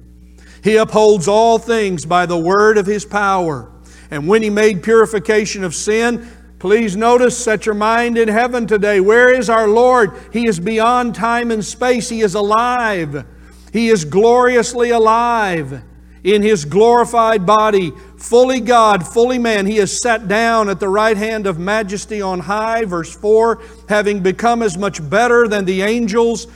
He 0.63 0.75
upholds 0.75 1.27
all 1.27 1.57
things 1.57 2.05
by 2.05 2.25
the 2.25 2.37
word 2.37 2.77
of 2.77 2.85
His 2.85 3.05
power. 3.05 3.71
And 4.09 4.27
when 4.27 4.43
He 4.43 4.49
made 4.49 4.83
purification 4.83 5.63
of 5.63 5.73
sin, 5.73 6.29
please 6.59 6.95
notice, 6.95 7.37
set 7.37 7.65
your 7.65 7.75
mind 7.75 8.17
in 8.17 8.27
heaven 8.27 8.67
today. 8.67 8.99
Where 8.99 9.33
is 9.33 9.49
our 9.49 9.67
Lord? 9.67 10.11
He 10.31 10.47
is 10.47 10.59
beyond 10.59 11.15
time 11.15 11.51
and 11.51 11.65
space. 11.65 12.09
He 12.09 12.21
is 12.21 12.35
alive. 12.35 13.25
He 13.73 13.89
is 13.89 14.05
gloriously 14.05 14.91
alive 14.91 15.81
in 16.23 16.41
His 16.43 16.65
glorified 16.65 17.45
body, 17.45 17.91
fully 18.17 18.59
God, 18.59 19.07
fully 19.07 19.39
man. 19.39 19.65
He 19.65 19.77
is 19.77 20.01
sat 20.01 20.27
down 20.27 20.69
at 20.69 20.79
the 20.79 20.89
right 20.89 21.17
hand 21.17 21.47
of 21.47 21.57
majesty 21.57 22.21
on 22.21 22.39
high. 22.39 22.85
Verse 22.85 23.15
4 23.15 23.61
having 23.89 24.21
become 24.21 24.61
as 24.61 24.77
much 24.77 25.09
better 25.09 25.47
than 25.47 25.65
the 25.65 25.81
angels 25.81 26.47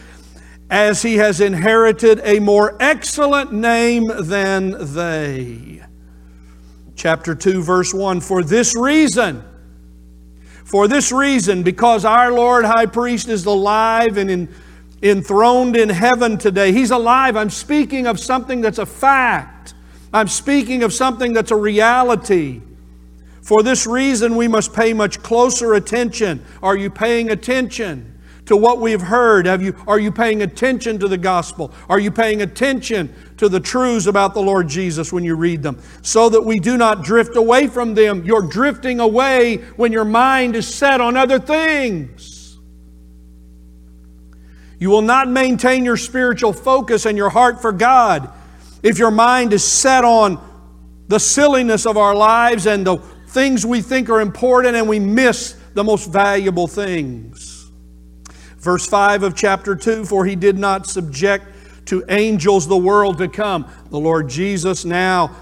as 0.69 1.01
he 1.01 1.17
has 1.17 1.41
inherited 1.41 2.19
a 2.23 2.39
more 2.39 2.75
excellent 2.79 3.53
name 3.53 4.05
than 4.21 4.93
they. 4.93 5.83
Chapter 6.95 7.35
2, 7.35 7.61
verse 7.61 7.93
1 7.93 8.21
For 8.21 8.43
this 8.43 8.73
reason, 8.75 9.43
for 10.63 10.87
this 10.87 11.11
reason, 11.11 11.61
because 11.61 12.05
our 12.05 12.31
Lord 12.31 12.65
High 12.65 12.87
Priest 12.87 13.29
is 13.29 13.45
alive 13.45 14.17
and 14.17 14.31
in, 14.31 14.55
enthroned 15.03 15.75
in 15.75 15.89
heaven 15.89 16.37
today, 16.37 16.71
He's 16.71 16.91
alive. 16.91 17.35
I'm 17.35 17.51
speaking 17.51 18.07
of 18.07 18.19
something 18.19 18.61
that's 18.61 18.79
a 18.79 18.85
fact, 18.85 19.75
I'm 20.13 20.27
speaking 20.27 20.83
of 20.83 20.93
something 20.93 21.33
that's 21.33 21.51
a 21.51 21.55
reality. 21.55 22.61
For 23.41 23.61
this 23.61 23.85
reason, 23.85 24.37
we 24.37 24.47
must 24.47 24.73
pay 24.73 24.91
much 24.93 25.21
closer 25.21 25.75
attention. 25.75 26.43
Are 26.63 26.75
you 26.75 26.89
paying 26.89 27.29
attention? 27.29 28.14
To 28.45 28.55
what 28.55 28.79
we've 28.79 29.01
heard? 29.01 29.45
Have 29.45 29.61
you, 29.61 29.75
are 29.87 29.99
you 29.99 30.11
paying 30.11 30.41
attention 30.41 30.99
to 30.99 31.07
the 31.07 31.17
gospel? 31.17 31.71
Are 31.89 31.99
you 31.99 32.11
paying 32.11 32.41
attention 32.41 33.13
to 33.37 33.49
the 33.49 33.59
truths 33.59 34.07
about 34.07 34.33
the 34.33 34.41
Lord 34.41 34.67
Jesus 34.67 35.11
when 35.11 35.23
you 35.23 35.35
read 35.35 35.63
them? 35.63 35.81
So 36.01 36.29
that 36.29 36.41
we 36.41 36.59
do 36.59 36.77
not 36.77 37.03
drift 37.03 37.35
away 37.35 37.67
from 37.67 37.95
them. 37.95 38.23
You're 38.23 38.41
drifting 38.41 38.99
away 38.99 39.57
when 39.75 39.91
your 39.91 40.05
mind 40.05 40.55
is 40.55 40.73
set 40.73 41.01
on 41.01 41.17
other 41.17 41.39
things. 41.39 42.57
You 44.79 44.89
will 44.89 45.01
not 45.01 45.29
maintain 45.29 45.85
your 45.85 45.97
spiritual 45.97 46.53
focus 46.53 47.05
and 47.05 47.17
your 47.17 47.29
heart 47.29 47.61
for 47.61 47.71
God 47.71 48.31
if 48.83 48.99
your 48.99 49.11
mind 49.11 49.53
is 49.53 49.63
set 49.63 50.03
on 50.03 50.39
the 51.07 51.19
silliness 51.19 51.85
of 51.85 51.97
our 51.97 52.13
lives 52.13 52.67
and 52.67 52.85
the 52.85 52.97
things 53.27 53.65
we 53.65 53.81
think 53.81 54.09
are 54.09 54.21
important 54.21 54.75
and 54.75 54.87
we 54.87 54.99
miss 54.99 55.55
the 55.73 55.83
most 55.83 56.11
valuable 56.11 56.67
things. 56.67 57.54
Verse 58.65 58.87
5 58.87 59.21
of 59.21 59.35
chapter 59.35 59.75
2 59.75 60.05
For 60.05 60.25
he 60.25 60.35
did 60.35 60.57
not 60.57 60.87
subject 60.87 61.45
to 61.85 62.03
angels 62.09 62.67
the 62.67 62.75
world 62.75 63.19
to 63.19 63.27
come. 63.27 63.69
The 63.91 63.99
Lord 63.99 64.27
Jesus 64.27 64.83
now, 64.83 65.35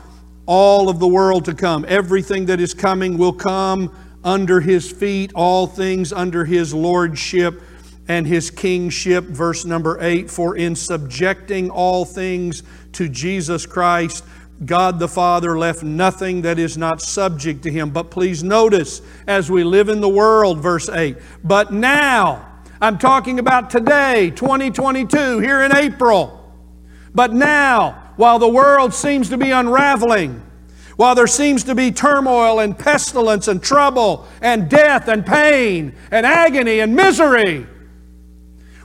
all 0.46 0.90
of 0.90 1.00
the 1.00 1.08
world 1.08 1.46
to 1.46 1.54
come. 1.54 1.86
Everything 1.88 2.48
that 2.48 2.60
is 2.60 2.74
coming 2.74 3.18
will 3.18 3.32
come 3.32 3.96
under 4.26 4.60
his 4.60 4.92
feet, 4.92 5.32
all 5.36 5.68
things 5.68 6.12
under 6.12 6.44
his 6.44 6.74
lordship 6.74 7.62
and 8.10 8.28
his 8.28 8.52
kingship. 8.52 9.24
Verse 9.24 9.64
number 9.64 9.98
8 10.02 10.30
For 10.30 10.58
in 10.58 10.76
subjecting 10.76 11.70
all 11.70 12.04
things 12.04 12.62
to 12.92 13.08
Jesus 13.08 13.66
Christ, 13.66 14.26
God 14.66 15.00
the 15.00 15.08
Father 15.08 15.58
left 15.58 15.82
nothing 15.82 16.42
that 16.42 16.60
is 16.60 16.78
not 16.78 17.02
subject 17.02 17.64
to 17.64 17.72
him. 17.72 17.92
But 17.92 18.12
please 18.12 18.44
notice, 18.44 19.02
as 19.28 19.50
we 19.50 19.64
live 19.64 19.88
in 19.88 20.02
the 20.02 20.10
world, 20.10 20.60
verse 20.60 20.90
8, 20.90 21.16
but 21.42 21.72
now, 21.72 22.50
I'm 22.84 22.98
talking 22.98 23.40
about 23.40 23.70
today, 23.70 24.30
2022, 24.32 25.40
here 25.40 25.62
in 25.62 25.74
April. 25.74 26.54
But 27.16 27.32
now, 27.32 28.12
while 28.18 28.40
the 28.40 28.50
world 28.50 28.94
seems 28.94 29.30
to 29.30 29.38
be 29.38 29.52
unraveling, 29.52 30.44
while 30.98 31.16
there 31.16 31.26
seems 31.26 31.64
to 31.64 31.76
be 31.76 31.92
turmoil 31.92 32.60
and 32.60 32.78
pestilence 32.78 33.48
and 33.48 33.64
trouble 33.64 34.28
and 34.42 34.70
death 34.70 35.08
and 35.08 35.26
pain 35.26 35.96
and 36.12 36.26
agony 36.26 36.82
and 36.82 36.94
misery, 36.94 37.66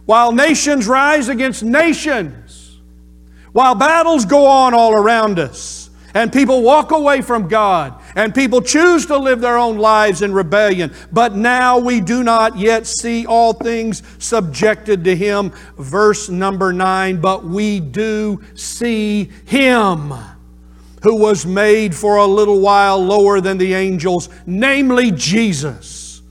while 0.04 0.30
nations 0.30 0.86
rise 0.86 1.28
against 1.28 1.64
nations, 1.64 2.78
while 3.50 3.74
battles 3.74 4.24
go 4.24 4.46
on 4.46 4.74
all 4.74 4.92
around 4.92 5.40
us, 5.40 5.90
and 6.14 6.32
people 6.32 6.62
walk 6.62 6.92
away 6.92 7.20
from 7.20 7.48
God, 7.48 7.97
and 8.14 8.34
people 8.34 8.60
choose 8.60 9.06
to 9.06 9.18
live 9.18 9.40
their 9.40 9.58
own 9.58 9.78
lives 9.78 10.22
in 10.22 10.32
rebellion. 10.32 10.92
But 11.12 11.34
now 11.34 11.78
we 11.78 12.00
do 12.00 12.22
not 12.22 12.58
yet 12.58 12.86
see 12.86 13.26
all 13.26 13.52
things 13.52 14.02
subjected 14.18 15.04
to 15.04 15.16
Him. 15.16 15.52
Verse 15.76 16.28
number 16.28 16.72
nine, 16.72 17.20
but 17.20 17.44
we 17.44 17.80
do 17.80 18.42
see 18.54 19.30
Him 19.46 20.12
who 21.02 21.16
was 21.16 21.46
made 21.46 21.94
for 21.94 22.16
a 22.16 22.26
little 22.26 22.60
while 22.60 22.98
lower 23.02 23.40
than 23.40 23.58
the 23.58 23.74
angels, 23.74 24.28
namely 24.46 25.12
Jesus, 25.12 26.22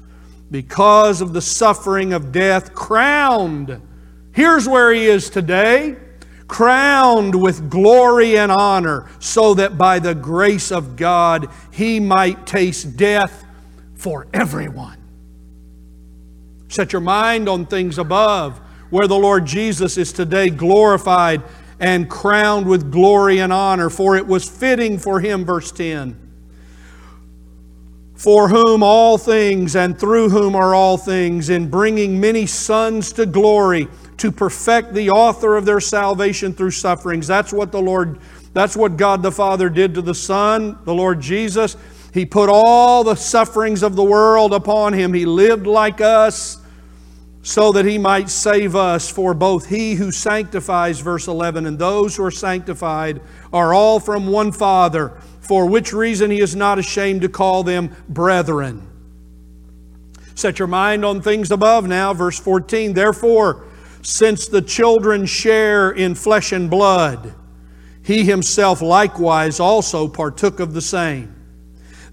because 0.51 1.21
of 1.21 1.33
the 1.33 1.41
suffering 1.41 2.13
of 2.13 2.31
death, 2.31 2.73
crowned. 2.73 3.81
Here's 4.33 4.67
where 4.67 4.91
He 4.91 5.05
is 5.05 5.29
today 5.29 5.95
crowned 6.47 7.35
with 7.35 7.69
glory 7.69 8.37
and 8.37 8.51
honor, 8.51 9.09
so 9.19 9.53
that 9.53 9.77
by 9.77 9.99
the 9.99 10.15
grace 10.15 10.71
of 10.71 10.95
God 10.95 11.49
he 11.71 11.99
might 11.99 12.47
taste 12.47 12.97
death 12.97 13.45
for 13.95 14.27
everyone. 14.33 14.97
Set 16.69 16.93
your 16.93 17.01
mind 17.01 17.47
on 17.47 17.65
things 17.65 17.97
above, 17.97 18.59
where 18.89 19.07
the 19.07 19.17
Lord 19.17 19.45
Jesus 19.45 19.97
is 19.97 20.13
today 20.13 20.49
glorified 20.49 21.43
and 21.79 22.09
crowned 22.09 22.65
with 22.65 22.91
glory 22.91 23.39
and 23.39 23.53
honor, 23.53 23.89
for 23.89 24.15
it 24.15 24.25
was 24.25 24.49
fitting 24.49 24.97
for 24.97 25.19
him, 25.19 25.45
verse 25.45 25.71
10. 25.71 26.23
For 28.15 28.49
whom 28.49 28.81
all 28.81 29.17
things 29.17 29.75
and 29.75 29.97
through 29.97 30.29
whom 30.29 30.55
are 30.55 30.73
all 30.73 30.97
things, 30.97 31.49
in 31.49 31.69
bringing 31.69 32.19
many 32.19 32.47
sons 32.47 33.11
to 33.13 33.25
glory 33.25 33.87
to 34.17 34.31
perfect 34.31 34.93
the 34.93 35.09
author 35.11 35.55
of 35.55 35.65
their 35.65 35.79
salvation 35.79 36.53
through 36.53 36.71
sufferings. 36.71 37.27
That's 37.27 37.53
what 37.53 37.71
the 37.71 37.81
Lord, 37.81 38.19
that's 38.53 38.75
what 38.75 38.97
God 38.97 39.21
the 39.21 39.31
Father 39.31 39.69
did 39.69 39.93
to 39.95 40.01
the 40.01 40.15
Son, 40.15 40.77
the 40.83 40.93
Lord 40.93 41.21
Jesus. 41.21 41.77
He 42.13 42.25
put 42.25 42.49
all 42.49 43.03
the 43.03 43.15
sufferings 43.15 43.83
of 43.83 43.95
the 43.95 44.03
world 44.03 44.53
upon 44.53 44.93
him. 44.93 45.13
He 45.13 45.25
lived 45.25 45.67
like 45.67 46.01
us 46.01 46.57
so 47.43 47.71
that 47.71 47.85
he 47.85 47.97
might 47.97 48.29
save 48.29 48.75
us. 48.75 49.09
For 49.09 49.33
both 49.33 49.69
he 49.69 49.93
who 49.93 50.11
sanctifies, 50.11 50.99
verse 50.99 51.27
11, 51.27 51.65
and 51.65 51.77
those 51.77 52.15
who 52.15 52.23
are 52.23 52.31
sanctified 52.31 53.21
are 53.53 53.73
all 53.73 53.99
from 53.99 54.27
one 54.27 54.51
Father, 54.51 55.09
for 55.41 55.67
which 55.67 55.93
reason 55.93 56.31
he 56.31 56.41
is 56.41 56.55
not 56.55 56.79
ashamed 56.79 57.21
to 57.21 57.29
call 57.29 57.63
them 57.63 57.95
brethren. 58.09 58.85
Set 60.35 60.59
your 60.59 60.67
mind 60.67 61.05
on 61.05 61.21
things 61.21 61.51
above 61.51 61.87
now, 61.87 62.13
verse 62.13 62.39
14. 62.39 62.93
Therefore, 62.93 63.66
since 64.07 64.47
the 64.47 64.61
children 64.61 65.25
share 65.25 65.91
in 65.91 66.15
flesh 66.15 66.53
and 66.53 66.69
blood, 66.69 67.35
he 68.01 68.23
himself 68.23 68.81
likewise 68.81 69.59
also 69.59 70.07
partook 70.07 70.61
of 70.61 70.73
the 70.73 70.81
same, 70.81 71.35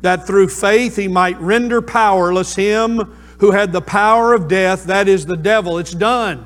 that 0.00 0.26
through 0.26 0.48
faith 0.48 0.96
he 0.96 1.06
might 1.06 1.40
render 1.40 1.80
powerless 1.80 2.56
him 2.56 2.98
who 3.38 3.52
had 3.52 3.70
the 3.70 3.80
power 3.80 4.34
of 4.34 4.48
death, 4.48 4.86
that 4.86 5.06
is 5.06 5.24
the 5.24 5.36
devil. 5.36 5.78
It's 5.78 5.94
done. 5.94 6.44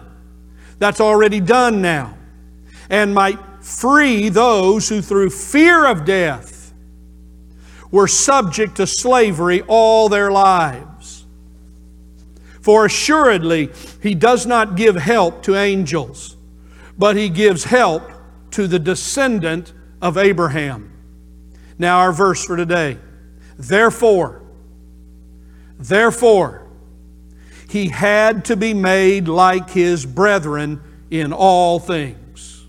That's 0.80 1.00
already 1.00 1.40
done 1.40 1.80
now. 1.80 2.18
And 2.90 3.14
might 3.14 3.38
free 3.64 4.28
those 4.28 4.90
who 4.90 5.00
through 5.00 5.30
fear 5.30 5.86
of 5.86 6.04
death 6.04 6.74
were 7.90 8.06
subject 8.06 8.76
to 8.76 8.86
slavery 8.86 9.62
all 9.66 10.10
their 10.10 10.30
lives. 10.30 10.97
For 12.68 12.84
assuredly, 12.84 13.70
he 14.02 14.14
does 14.14 14.44
not 14.44 14.76
give 14.76 14.94
help 14.94 15.42
to 15.44 15.56
angels, 15.56 16.36
but 16.98 17.16
he 17.16 17.30
gives 17.30 17.64
help 17.64 18.02
to 18.50 18.66
the 18.66 18.78
descendant 18.78 19.72
of 20.02 20.18
Abraham. 20.18 20.92
Now, 21.78 22.00
our 22.00 22.12
verse 22.12 22.44
for 22.44 22.58
today. 22.58 22.98
Therefore, 23.56 24.42
therefore, 25.78 26.68
he 27.70 27.88
had 27.88 28.44
to 28.44 28.54
be 28.54 28.74
made 28.74 29.28
like 29.28 29.70
his 29.70 30.04
brethren 30.04 30.82
in 31.10 31.32
all 31.32 31.78
things, 31.78 32.66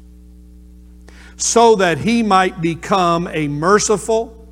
so 1.35 1.75
that 1.75 1.97
he 1.97 2.23
might 2.23 2.61
become 2.61 3.27
a 3.27 3.49
merciful 3.49 4.47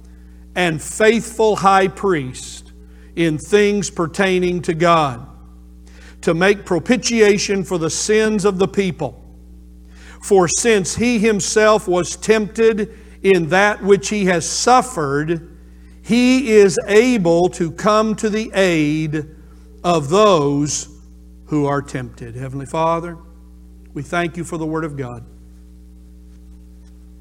and 0.55 0.81
faithful 0.81 1.55
high 1.55 1.87
priest 1.87 2.73
in 3.15 3.37
things 3.37 3.89
pertaining 3.89 4.61
to 4.63 4.73
God, 4.73 5.25
to 6.21 6.33
make 6.33 6.65
propitiation 6.65 7.63
for 7.63 7.77
the 7.77 7.89
sins 7.89 8.45
of 8.45 8.57
the 8.57 8.67
people. 8.67 9.23
For 10.21 10.47
since 10.47 10.95
he 10.95 11.19
himself 11.19 11.87
was 11.87 12.15
tempted 12.15 12.97
in 13.21 13.49
that 13.49 13.83
which 13.83 14.09
he 14.09 14.25
has 14.25 14.49
suffered, 14.49 15.57
he 16.01 16.51
is 16.51 16.77
able 16.87 17.49
to 17.49 17.71
come 17.71 18.15
to 18.15 18.29
the 18.29 18.51
aid 18.53 19.25
of 19.83 20.09
those 20.09 20.89
who 21.45 21.65
are 21.65 21.81
tempted. 21.81 22.35
Heavenly 22.35 22.65
Father, 22.65 23.17
we 23.93 24.03
thank 24.03 24.37
you 24.37 24.43
for 24.43 24.57
the 24.57 24.65
Word 24.65 24.83
of 24.83 24.97
God. 24.97 25.25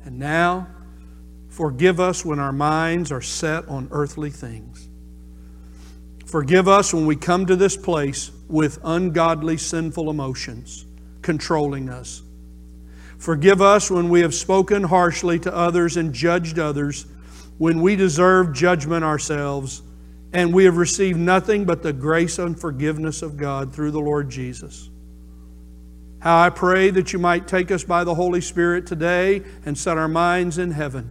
And 0.04 0.18
now, 0.18 0.68
forgive 1.48 2.00
us 2.00 2.24
when 2.24 2.38
our 2.38 2.52
minds 2.52 3.10
are 3.10 3.20
set 3.20 3.68
on 3.68 3.88
earthly 3.90 4.30
things. 4.30 4.88
Forgive 6.26 6.68
us 6.68 6.92
when 6.92 7.06
we 7.06 7.16
come 7.16 7.46
to 7.46 7.56
this 7.56 7.76
place 7.76 8.30
with 8.48 8.78
ungodly, 8.84 9.56
sinful 9.56 10.10
emotions 10.10 10.86
controlling 11.22 11.88
us. 11.88 12.22
Forgive 13.18 13.60
us 13.60 13.90
when 13.90 14.08
we 14.08 14.20
have 14.20 14.34
spoken 14.34 14.84
harshly 14.84 15.38
to 15.40 15.54
others 15.54 15.96
and 15.96 16.12
judged 16.12 16.58
others 16.58 17.06
when 17.58 17.80
we 17.80 17.96
deserve 17.96 18.52
judgment 18.52 19.04
ourselves 19.04 19.82
and 20.32 20.52
we 20.52 20.64
have 20.64 20.76
received 20.76 21.18
nothing 21.18 21.64
but 21.64 21.82
the 21.82 21.92
grace 21.92 22.38
and 22.38 22.60
forgiveness 22.60 23.22
of 23.22 23.36
God 23.36 23.74
through 23.74 23.90
the 23.90 24.00
Lord 24.00 24.28
Jesus. 24.28 24.90
How 26.18 26.42
I 26.42 26.50
pray 26.50 26.90
that 26.90 27.12
you 27.12 27.18
might 27.18 27.48
take 27.48 27.70
us 27.70 27.84
by 27.84 28.04
the 28.04 28.14
Holy 28.14 28.40
Spirit 28.40 28.86
today 28.86 29.42
and 29.64 29.78
set 29.78 29.96
our 29.96 30.08
minds 30.08 30.58
in 30.58 30.70
heaven. 30.70 31.10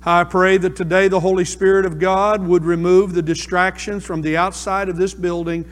How 0.00 0.20
I 0.20 0.24
pray 0.24 0.56
that 0.58 0.76
today 0.76 1.08
the 1.08 1.20
Holy 1.20 1.44
Spirit 1.44 1.84
of 1.84 1.98
God 1.98 2.42
would 2.46 2.64
remove 2.64 3.12
the 3.12 3.22
distractions 3.22 4.04
from 4.04 4.22
the 4.22 4.36
outside 4.36 4.88
of 4.88 4.96
this 4.96 5.14
building 5.14 5.64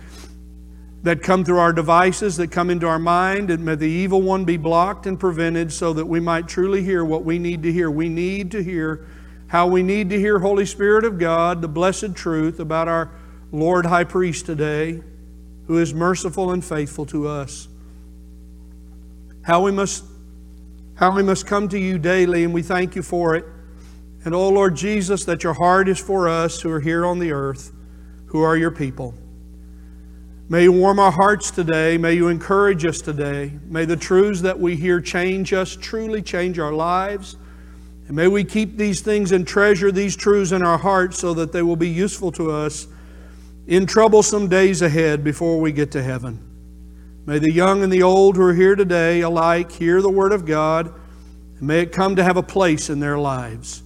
that 1.02 1.22
come 1.22 1.44
through 1.44 1.58
our 1.58 1.72
devices, 1.72 2.36
that 2.36 2.52
come 2.52 2.70
into 2.70 2.86
our 2.86 2.98
mind, 2.98 3.50
and 3.50 3.64
may 3.64 3.74
the 3.74 3.88
evil 3.88 4.22
one 4.22 4.44
be 4.44 4.56
blocked 4.56 5.06
and 5.06 5.18
prevented 5.18 5.72
so 5.72 5.92
that 5.92 6.06
we 6.06 6.20
might 6.20 6.46
truly 6.46 6.82
hear 6.82 7.04
what 7.04 7.24
we 7.24 7.38
need 7.38 7.62
to 7.64 7.72
hear. 7.72 7.90
We 7.90 8.08
need 8.08 8.52
to 8.52 8.62
hear 8.62 9.06
how 9.48 9.66
we 9.66 9.82
need 9.82 10.08
to 10.10 10.18
hear, 10.18 10.38
Holy 10.38 10.64
Spirit 10.64 11.04
of 11.04 11.18
God, 11.18 11.60
the 11.60 11.68
blessed 11.68 12.14
truth 12.14 12.60
about 12.60 12.88
our 12.88 13.10
Lord 13.50 13.84
High 13.84 14.04
Priest 14.04 14.46
today, 14.46 15.02
who 15.66 15.78
is 15.78 15.92
merciful 15.92 16.52
and 16.52 16.64
faithful 16.64 17.04
to 17.06 17.28
us. 17.28 17.68
How 19.42 19.60
we 19.62 19.72
must, 19.72 20.04
how 20.94 21.14
we 21.14 21.22
must 21.22 21.46
come 21.46 21.68
to 21.68 21.78
you 21.78 21.98
daily, 21.98 22.44
and 22.44 22.54
we 22.54 22.62
thank 22.62 22.94
you 22.96 23.02
for 23.02 23.34
it. 23.34 23.44
And, 24.24 24.34
oh 24.34 24.48
Lord 24.48 24.76
Jesus, 24.76 25.24
that 25.24 25.42
your 25.42 25.54
heart 25.54 25.88
is 25.88 25.98
for 25.98 26.28
us 26.28 26.60
who 26.60 26.70
are 26.70 26.80
here 26.80 27.04
on 27.04 27.18
the 27.18 27.32
earth, 27.32 27.72
who 28.26 28.40
are 28.40 28.56
your 28.56 28.70
people. 28.70 29.14
May 30.52 30.64
you 30.64 30.72
warm 30.72 30.98
our 30.98 31.10
hearts 31.10 31.50
today. 31.50 31.96
May 31.96 32.12
you 32.12 32.28
encourage 32.28 32.84
us 32.84 33.00
today. 33.00 33.58
May 33.68 33.86
the 33.86 33.96
truths 33.96 34.42
that 34.42 34.60
we 34.60 34.76
hear 34.76 35.00
change 35.00 35.54
us, 35.54 35.74
truly 35.74 36.20
change 36.20 36.58
our 36.58 36.74
lives. 36.74 37.38
And 38.06 38.14
may 38.14 38.28
we 38.28 38.44
keep 38.44 38.76
these 38.76 39.00
things 39.00 39.32
and 39.32 39.48
treasure 39.48 39.90
these 39.90 40.14
truths 40.14 40.52
in 40.52 40.62
our 40.62 40.76
hearts 40.76 41.18
so 41.18 41.32
that 41.32 41.52
they 41.52 41.62
will 41.62 41.76
be 41.76 41.88
useful 41.88 42.30
to 42.32 42.50
us 42.50 42.86
in 43.66 43.86
troublesome 43.86 44.46
days 44.46 44.82
ahead 44.82 45.24
before 45.24 45.58
we 45.58 45.72
get 45.72 45.90
to 45.92 46.02
heaven. 46.02 46.38
May 47.24 47.38
the 47.38 47.50
young 47.50 47.82
and 47.82 47.90
the 47.90 48.02
old 48.02 48.36
who 48.36 48.42
are 48.42 48.52
here 48.52 48.76
today 48.76 49.22
alike 49.22 49.72
hear 49.72 50.02
the 50.02 50.10
Word 50.10 50.32
of 50.32 50.44
God, 50.44 50.92
and 51.56 51.66
may 51.66 51.80
it 51.80 51.92
come 51.92 52.14
to 52.16 52.22
have 52.22 52.36
a 52.36 52.42
place 52.42 52.90
in 52.90 53.00
their 53.00 53.16
lives. 53.16 53.82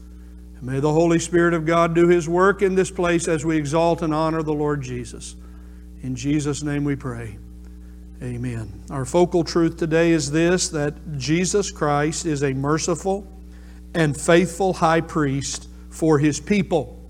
And 0.56 0.64
may 0.64 0.80
the 0.80 0.92
Holy 0.92 1.20
Spirit 1.20 1.54
of 1.54 1.64
God 1.64 1.94
do 1.94 2.08
His 2.08 2.28
work 2.28 2.60
in 2.60 2.74
this 2.74 2.90
place 2.90 3.28
as 3.28 3.44
we 3.44 3.56
exalt 3.56 4.02
and 4.02 4.12
honor 4.12 4.42
the 4.42 4.52
Lord 4.52 4.82
Jesus. 4.82 5.36
In 6.06 6.14
Jesus' 6.14 6.62
name 6.62 6.84
we 6.84 6.94
pray. 6.94 7.36
Amen. 8.22 8.84
Our 8.90 9.04
focal 9.04 9.42
truth 9.42 9.76
today 9.76 10.12
is 10.12 10.30
this 10.30 10.68
that 10.68 11.18
Jesus 11.18 11.72
Christ 11.72 12.26
is 12.26 12.44
a 12.44 12.52
merciful 12.52 13.26
and 13.92 14.16
faithful 14.16 14.72
high 14.72 15.00
priest 15.00 15.66
for 15.90 16.20
his 16.20 16.38
people. 16.38 17.04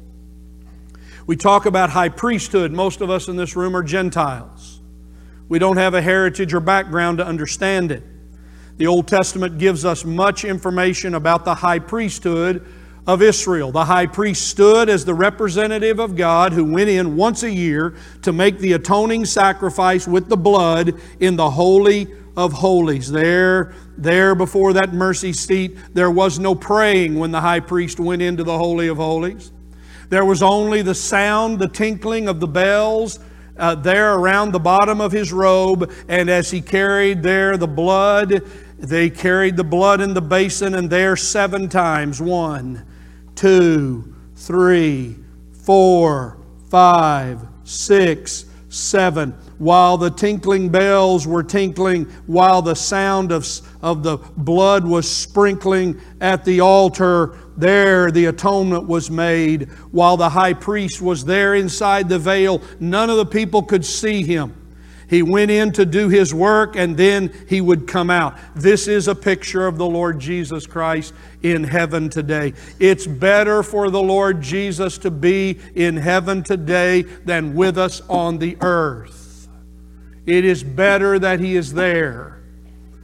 We 1.26 1.37
talk 1.37 1.66
about 1.66 1.90
high 1.90 2.09
priesthood. 2.09 2.72
Most 2.72 3.02
of 3.02 3.11
us 3.11 3.28
in 3.28 3.37
this 3.37 3.54
room 3.54 3.76
are 3.76 3.82
Gentiles. 3.82 4.80
We 5.46 5.59
don't 5.59 5.76
have 5.76 5.92
a 5.92 6.00
heritage 6.00 6.54
or 6.54 6.61
background 6.61 7.18
to 7.18 7.26
understand 7.26 7.92
it. 7.92 8.02
The 8.78 8.87
Old 8.87 9.09
Testament 9.09 9.59
gives 9.59 9.85
us 9.85 10.06
much 10.06 10.42
information 10.42 11.14
about 11.14 11.44
the 11.44 11.56
high 11.56 11.80
priesthood 11.80 12.66
of 13.07 13.23
Israel. 13.23 13.71
The 13.71 13.85
high 13.85 14.07
priest 14.07 14.49
stood 14.49 14.88
as 14.88 15.05
the 15.05 15.14
representative 15.14 15.99
of 15.99 16.16
God 16.16 16.53
who 16.53 16.64
went 16.64 16.90
in 16.90 17.16
once 17.16 17.42
a 17.42 17.51
year 17.51 17.95
to 18.23 18.33
make 18.33 18.59
the 18.59 18.73
atoning 18.73 19.25
sacrifice 19.25 20.09
with 20.09 20.29
the 20.29 20.37
blood 20.37 21.01
in 21.21 21.37
the 21.37 21.51
Holy 21.51 22.09
of 22.37 22.53
Holies. 22.53 23.11
There, 23.11 23.75
there 23.97 24.35
before 24.35 24.73
that 24.73 24.92
mercy 24.92 25.33
seat, 25.33 25.79
there 25.95 26.11
was 26.11 26.38
no 26.38 26.55
praying 26.55 27.19
when 27.19 27.31
the 27.31 27.40
high 27.40 27.61
priest 27.61 28.01
went 28.01 28.23
into 28.23 28.45
the 28.45 28.59
Holy 28.59 28.88
of 28.88 28.97
Holies. 28.97 29.53
There 30.09 30.25
was 30.25 30.42
only 30.42 30.83
the 30.83 30.95
sound, 30.95 31.59
the 31.59 31.69
tinkling 31.69 32.29
of 32.29 32.40
the 32.40 32.47
bells 32.47 33.19
uh, 33.59 33.75
there 33.75 34.14
around 34.14 34.53
the 34.53 34.59
bottom 34.59 35.01
of 35.01 35.12
his 35.12 35.33
robe, 35.33 35.90
and 36.09 36.29
as 36.29 36.51
he 36.51 36.61
carried 36.61 37.23
there 37.23 37.57
the 37.57 37.66
blood, 37.66 38.42
they 38.79 39.09
carried 39.09 39.57
the 39.57 39.64
blood 39.64 40.01
in 40.01 40.14
the 40.14 40.21
basin, 40.21 40.75
and 40.75 40.90
there 40.90 41.16
seven 41.16 41.69
times 41.69 42.21
one, 42.21 42.85
two, 43.37 44.14
three, 44.35 45.16
four, 45.53 46.38
five, 46.68 47.46
six, 47.64 48.46
seven. 48.68 49.33
While 49.59 49.96
the 49.96 50.11
tinkling 50.11 50.68
bells 50.68 51.27
were 51.27 51.42
tinkling, 51.42 52.05
while 52.27 52.61
the 52.61 52.75
sound 52.75 53.33
of, 53.33 53.46
of 53.81 54.03
the 54.03 54.18
blood 54.18 54.85
was 54.85 55.11
sprinkling 55.11 56.01
at 56.20 56.44
the 56.44 56.61
altar, 56.61 57.38
there 57.57 58.11
the 58.11 58.27
atonement 58.27 58.87
was 58.87 59.11
made. 59.11 59.70
While 59.92 60.16
the 60.16 60.29
high 60.29 60.53
priest 60.53 61.01
was 61.01 61.25
there 61.25 61.55
inside 61.55 62.09
the 62.09 62.18
veil, 62.18 62.61
none 62.81 63.09
of 63.09 63.16
the 63.16 63.27
people 63.27 63.62
could 63.62 63.85
see 63.85 64.22
him. 64.22 64.65
He 65.09 65.23
went 65.23 65.51
in 65.51 65.73
to 65.73 65.87
do 65.87 66.09
his 66.09 66.35
work 66.35 66.77
and 66.77 66.97
then 66.97 67.33
he 67.49 67.61
would 67.61 67.87
come 67.87 68.11
out. 68.11 68.37
This 68.57 68.88
is 68.88 69.07
a 69.07 69.14
picture 69.14 69.66
of 69.66 69.79
the 69.79 69.87
Lord 69.87 70.19
Jesus 70.19 70.66
Christ 70.66 71.14
in 71.42 71.62
heaven 71.62 72.09
today. 72.09 72.55
It's 72.81 73.07
better 73.07 73.62
for 73.62 73.90
the 73.90 74.03
Lord 74.03 74.40
Jesus 74.40 74.99
to 74.99 75.11
be 75.11 75.61
in 75.75 75.97
heaven 75.97 76.42
today 76.42 77.03
than 77.03 77.55
with 77.55 77.79
us 77.79 78.01
on 78.09 78.38
the 78.38 78.57
earth. 78.61 79.49
It 80.27 80.45
is 80.45 80.64
better 80.64 81.21
that 81.21 81.38
he 81.38 81.55
is 81.55 81.73
there 81.73 82.42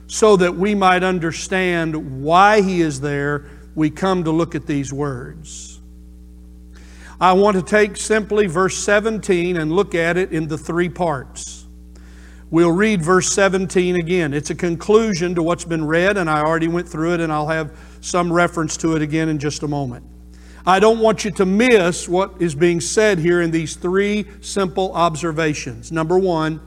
so 0.09 0.37
that 0.37 0.57
we 0.57 0.75
might 0.75 1.05
understand 1.05 2.23
why 2.23 2.63
he 2.63 2.81
is 2.83 3.01
there. 3.01 3.47
We 3.77 3.91
come 3.91 4.25
to 4.25 4.33
look 4.33 4.57
at 4.57 4.67
these 4.67 4.93
words. 4.93 5.81
I 7.21 7.33
want 7.35 7.57
to 7.57 7.63
take 7.63 7.97
simply 7.97 8.49
verse 8.49 8.77
17 8.77 9.57
and 9.57 9.71
look 9.71 9.95
at 9.95 10.17
it 10.17 10.33
in 10.33 10.49
the 10.49 10.59
three 10.59 10.89
parts. 10.89 11.62
We'll 12.53 12.71
read 12.71 13.01
verse 13.01 13.33
17 13.33 13.97
again. 13.97 14.35
It's 14.35 14.51
a 14.51 14.55
conclusion 14.55 15.35
to 15.37 15.43
what's 15.43 15.65
been 15.65 15.87
read, 15.87 16.19
and 16.19 16.29
I 16.29 16.43
already 16.43 16.69
went 16.69 16.87
through 16.87 17.15
it, 17.15 17.21
and 17.21 17.33
I'll 17.33 17.49
have 17.49 17.75
some 18.03 18.31
reference 18.31 18.77
to 18.77 18.95
it 18.95 19.01
again 19.01 19.31
in 19.31 19.39
just 19.39 19.63
a 19.63 19.69
moment. 19.69 20.05
I 20.67 20.79
don't 20.79 20.99
want 20.99 21.25
you 21.25 21.31
to 21.31 21.47
miss 21.47 22.07
what 22.11 22.43
is 22.43 22.55
being 22.55 22.83
said 22.83 23.19
here 23.19 23.41
in 23.41 23.53
these 23.53 23.75
three 23.75 24.27
simple 24.43 24.93
observations. 24.93 25.91
Number 25.91 26.19
one, 26.19 26.61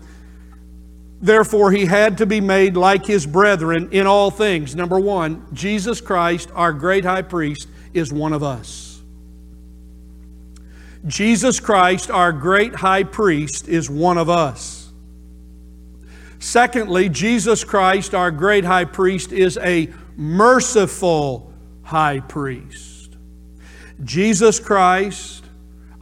therefore 1.21 1.71
he 1.71 1.86
had 1.86 2.17
to 2.17 2.26
be 2.26 2.41
made 2.41 2.76
like 2.76 3.06
his 3.06 3.28
brethren 3.28 3.89
in 3.91 4.08
all 4.08 4.32
things. 4.32 4.76
Number 4.76 5.00
one, 5.00 5.45
Jesus 5.54 6.02
Christ, 6.02 6.50
our 6.56 6.74
great 6.74 7.06
high 7.06 7.21
priest, 7.21 7.67
is 7.93 8.12
one 8.12 8.34
of 8.34 8.41
us. 8.41 9.04
Jesus 11.06 11.60
Christ, 11.60 12.10
our 12.10 12.32
great 12.32 12.74
high 12.74 13.04
priest, 13.04 13.67
is 13.67 13.88
one 13.88 14.17
of 14.17 14.32
us. 14.32 14.74
Secondly, 16.39 17.10
Jesus 17.10 17.63
Christ, 17.63 18.13
our 18.13 18.32
great 18.32 18.65
high 18.65 18.86
priest, 18.86 19.32
is 19.32 19.58
a 19.58 19.89
merciful 20.15 21.54
high 21.84 22.19
priest. 22.19 23.15
Jesus 24.04 24.60
Christ, 24.60 25.45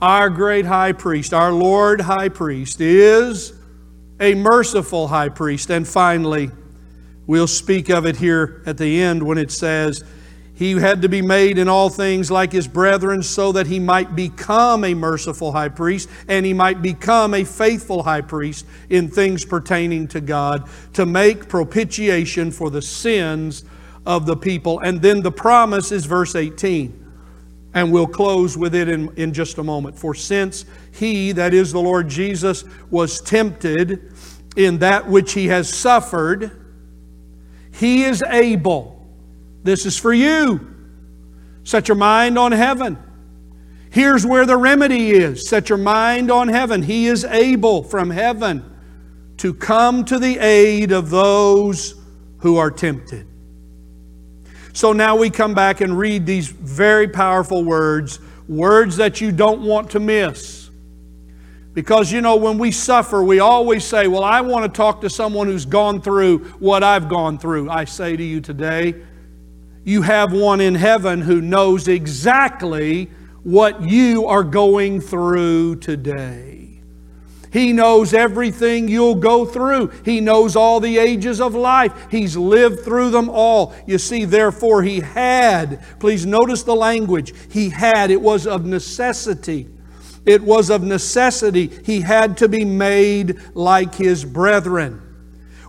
our 0.02 0.30
great 0.30 0.66
high 0.66 0.92
priest, 0.92 1.34
our 1.34 1.52
Lord 1.52 2.02
high 2.02 2.30
priest, 2.30 2.82
is 2.82 3.54
a 4.20 4.34
merciful 4.36 5.08
high 5.08 5.30
priest. 5.30 5.70
And 5.70 5.88
finally, 5.88 6.50
we'll 7.28 7.48
speak 7.48 7.90
of 7.90 8.06
it 8.06 8.18
here 8.18 8.64
at 8.66 8.78
the 8.78 9.02
end 9.02 9.24
when 9.24 9.38
it 9.38 9.52
says, 9.52 10.04
He 10.56 10.74
had 10.74 11.02
to 11.02 11.10
be 11.10 11.22
made 11.22 11.58
in 11.58 11.68
all 11.68 11.90
things 11.90 12.30
like 12.30 12.52
his 12.52 12.68
brethren 12.68 13.24
so 13.24 13.52
that 13.54 13.66
he 13.66 13.80
might 13.80 14.16
become 14.16 14.84
a 14.84 14.94
merciful 14.94 15.52
high 15.52 15.70
priest 15.70 16.10
and 16.28 16.46
he 16.46 16.54
might 16.54 16.82
become 16.82 17.34
a 17.34 17.44
faithful 17.44 18.04
high 18.04 18.22
priest 18.22 18.66
in 18.90 19.10
things 19.10 19.44
pertaining 19.44 20.08
to 20.10 20.22
God 20.22 20.70
to 20.94 21.08
make 21.08 21.50
propitiation 21.50 22.52
for 22.52 22.70
the 22.70 22.84
sins 22.84 23.64
of 24.06 24.28
the 24.28 24.38
people. 24.38 24.80
And 24.80 25.02
then 25.02 25.24
the 25.24 25.32
promise 25.32 25.92
is 25.92 26.06
verse 26.06 26.36
18. 26.36 27.00
And 27.74 27.92
we'll 27.92 28.06
close 28.06 28.56
with 28.56 28.76
it 28.76 28.88
in, 28.88 29.12
in 29.16 29.34
just 29.34 29.58
a 29.58 29.64
moment. 29.64 29.98
For 29.98 30.14
since 30.14 30.66
he, 30.92 31.32
that 31.32 31.56
is 31.56 31.72
the 31.72 31.82
Lord 31.82 32.08
Jesus, 32.08 32.64
was 32.92 33.20
tempted 33.22 34.14
in 34.56 34.78
that 34.78 35.10
which 35.10 35.34
he 35.34 35.48
has 35.48 35.74
suffered, 35.74 36.52
he 37.72 38.04
is 38.04 38.22
able 38.22 38.93
this 39.64 39.86
is 39.86 39.98
for 39.98 40.14
you. 40.14 40.70
Set 41.64 41.88
your 41.88 41.98
mind 41.98 42.38
on 42.38 42.52
heaven. 42.52 42.98
Here's 43.90 44.26
where 44.26 44.46
the 44.46 44.58
remedy 44.58 45.12
is. 45.12 45.48
Set 45.48 45.70
your 45.70 45.78
mind 45.78 46.32
on 46.32 46.48
heaven. 46.48 46.82
He 46.82 47.08
is 47.08 47.24
able 47.26 47.84
from 47.84 48.10
heaven 48.10 48.70
to 49.38 49.54
come 49.54 50.04
to 50.06 50.20
the 50.20 50.40
aid 50.40 50.92
of 50.92 51.10
those 51.10 51.96
who 52.40 52.58
are 52.58 52.72
tempted. 52.72 53.28
So 54.74 54.92
now 54.92 55.16
we 55.16 55.30
come 55.30 55.54
back 55.54 55.82
and 55.82 55.98
read 55.98 56.26
these 56.26 56.48
very 56.48 57.08
powerful 57.08 57.64
words, 57.64 58.20
words 58.48 58.98
that 58.98 59.22
you 59.22 59.32
don't 59.32 59.62
want 59.62 59.92
to 59.92 60.00
miss. 60.00 60.70
Because, 61.74 62.12
you 62.12 62.22
know, 62.22 62.36
when 62.36 62.58
we 62.58 62.72
suffer, 62.72 63.24
we 63.24 63.40
always 63.40 63.84
say, 63.84 64.08
Well, 64.08 64.24
I 64.24 64.42
want 64.42 64.64
to 64.66 64.76
talk 64.76 65.02
to 65.02 65.10
someone 65.10 65.48
who's 65.48 65.66
gone 65.66 66.02
through 66.02 66.40
what 66.60 66.84
I've 66.84 67.10
gone 67.10 67.38
through. 67.38 67.70
I 67.70 67.86
say 67.86 68.16
to 68.16 68.24
you 68.24 68.42
today, 68.42 68.96
you 69.84 70.02
have 70.04 70.32
one 70.32 70.62
in 70.62 70.76
heaven 70.76 71.22
who 71.22 71.42
knows 71.42 71.88
exactly 71.88 73.10
what 73.44 73.82
you 73.82 74.26
are 74.26 74.44
going 74.44 75.02
through 75.02 75.78
today. 75.78 76.64
He 77.52 77.72
knows 77.72 78.16
everything 78.16 78.88
you'll 78.88 79.16
go 79.16 79.46
through. 79.46 79.90
He 80.04 80.22
knows 80.22 80.56
all 80.56 80.80
the 80.80 80.98
ages 80.98 81.40
of 81.40 81.54
life. 81.54 81.94
He's 82.10 82.36
lived 82.36 82.84
through 82.84 83.12
them 83.12 83.30
all. 83.30 83.76
You 83.86 84.00
see, 84.00 84.26
therefore, 84.26 84.82
He 84.82 85.02
had, 85.02 85.84
please 86.00 86.26
notice 86.26 86.64
the 86.64 86.76
language, 86.76 87.32
He 87.52 87.70
had, 87.70 88.10
it 88.10 88.22
was 88.22 88.48
of 88.48 88.66
necessity. 88.66 89.70
It 90.26 90.42
was 90.42 90.72
of 90.72 90.82
necessity. 90.82 91.68
He 91.84 92.02
had 92.02 92.38
to 92.38 92.48
be 92.48 92.66
made 92.66 93.40
like 93.54 93.94
His 93.94 94.26
brethren. 94.26 95.02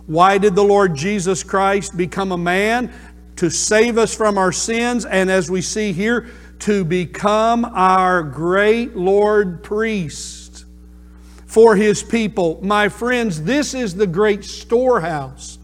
Why 0.07 0.39
did 0.39 0.55
the 0.55 0.63
Lord 0.63 0.95
Jesus 0.95 1.43
Christ 1.43 1.95
become 1.95 2.31
a 2.31 2.37
man? 2.37 2.91
To 3.37 3.49
save 3.49 3.97
us 3.97 4.15
from 4.15 4.37
our 4.37 4.51
sins, 4.51 5.05
and 5.05 5.29
as 5.29 5.49
we 5.49 5.61
see 5.61 5.91
here, 5.91 6.27
to 6.59 6.85
become 6.85 7.65
our 7.65 8.23
great 8.23 8.95
Lord 8.95 9.63
priest 9.63 10.65
for 11.45 11.75
his 11.75 12.03
people. 12.03 12.59
My 12.61 12.89
friends, 12.89 13.41
this 13.41 13.73
is 13.73 13.95
the 13.95 14.07
great 14.07 14.43
storehouse 14.43 15.57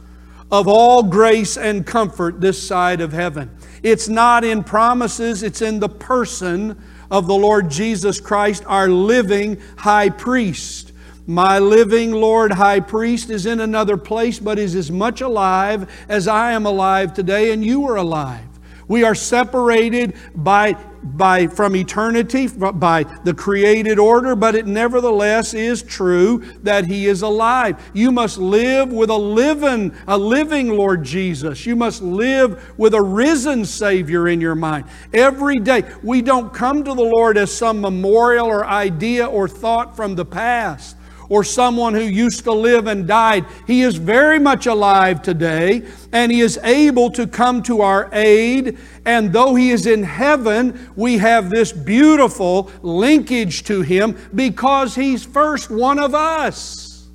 of 0.52 0.68
all 0.68 1.04
grace 1.04 1.58
and 1.58 1.86
comfort 1.86 2.42
this 2.42 2.62
side 2.62 3.02
of 3.02 3.14
heaven. 3.14 3.50
It's 3.84 4.10
not 4.10 4.44
in 4.44 4.64
promises, 4.64 5.44
it's 5.44 5.62
in 5.62 5.80
the 5.80 5.90
person 5.90 6.82
of 7.10 7.28
the 7.28 7.34
Lord 7.34 7.70
Jesus 7.70 8.20
Christ, 8.20 8.64
our 8.68 8.88
living 8.88 9.62
high 9.78 10.10
priest. 10.10 10.91
My 11.28 11.60
living 11.60 12.12
Lord 12.12 12.52
High 12.52 12.80
Priest 12.80 13.30
is 13.30 13.46
in 13.46 13.60
another 13.60 13.96
place, 13.96 14.40
but 14.40 14.58
is 14.58 14.76
as 14.76 14.90
much 14.90 15.22
alive 15.22 15.90
as 16.10 16.28
I 16.28 16.54
am 16.54 16.66
alive 16.66 17.14
today 17.14 17.52
and 17.52 17.64
you 17.64 17.88
are 17.88 17.98
alive. 17.98 18.48
We 18.88 19.06
are 19.06 19.16
separated 19.16 20.16
by, 20.36 20.74
by, 21.02 21.48
from 21.48 21.78
eternity, 21.78 22.48
by 22.48 23.04
the 23.24 23.34
created 23.34 24.00
order, 24.00 24.36
but 24.36 24.56
it 24.56 24.66
nevertheless 24.66 25.54
is 25.54 25.82
true 25.84 26.44
that 26.64 26.88
He 26.88 27.08
is 27.08 27.22
alive. 27.22 27.82
You 27.94 28.12
must 28.12 28.38
live 28.38 28.92
with 28.92 29.10
a 29.10 29.18
living, 29.18 29.94
a 30.08 30.18
living 30.18 30.70
Lord 30.70 31.06
Jesus. 31.06 31.66
You 31.66 31.78
must 31.78 32.02
live 32.02 32.74
with 32.78 32.94
a 32.94 33.02
risen 33.02 33.64
Savior 33.64 34.28
in 34.28 34.42
your 34.42 34.56
mind. 34.56 34.86
Every 35.14 35.60
day, 35.60 35.84
we 36.04 36.22
don't 36.22 36.54
come 36.54 36.84
to 36.84 36.94
the 36.94 37.02
Lord 37.02 37.38
as 37.38 37.56
some 37.56 37.80
memorial 37.80 38.48
or 38.48 38.66
idea 38.66 39.26
or 39.26 39.48
thought 39.48 39.96
from 39.96 40.16
the 40.16 40.26
past 40.26 40.98
or 41.32 41.46
someone 41.46 41.94
who 41.94 42.02
used 42.02 42.44
to 42.44 42.52
live 42.52 42.88
and 42.88 43.08
died. 43.08 43.46
He 43.66 43.84
is 43.84 43.96
very 43.96 44.38
much 44.38 44.66
alive 44.66 45.22
today 45.22 45.84
and 46.12 46.30
He 46.30 46.42
is 46.42 46.58
able 46.58 47.10
to 47.12 47.26
come 47.26 47.64
to 47.64 47.80
our 47.80 48.10
aid. 48.12 48.78
And 49.06 49.32
though 49.32 49.56
He 49.56 49.72
is 49.72 49.88
in 49.88 50.04
heaven, 50.04 50.92
we 50.98 51.20
have 51.20 51.50
this 51.50 51.72
beautiful 51.72 52.70
linkage 52.82 53.64
to 53.64 53.82
Him 53.82 54.18
because 54.36 54.94
He's 54.94 55.24
first 55.24 55.72
one 55.72 56.00
of 56.00 56.14
us. 56.14 57.08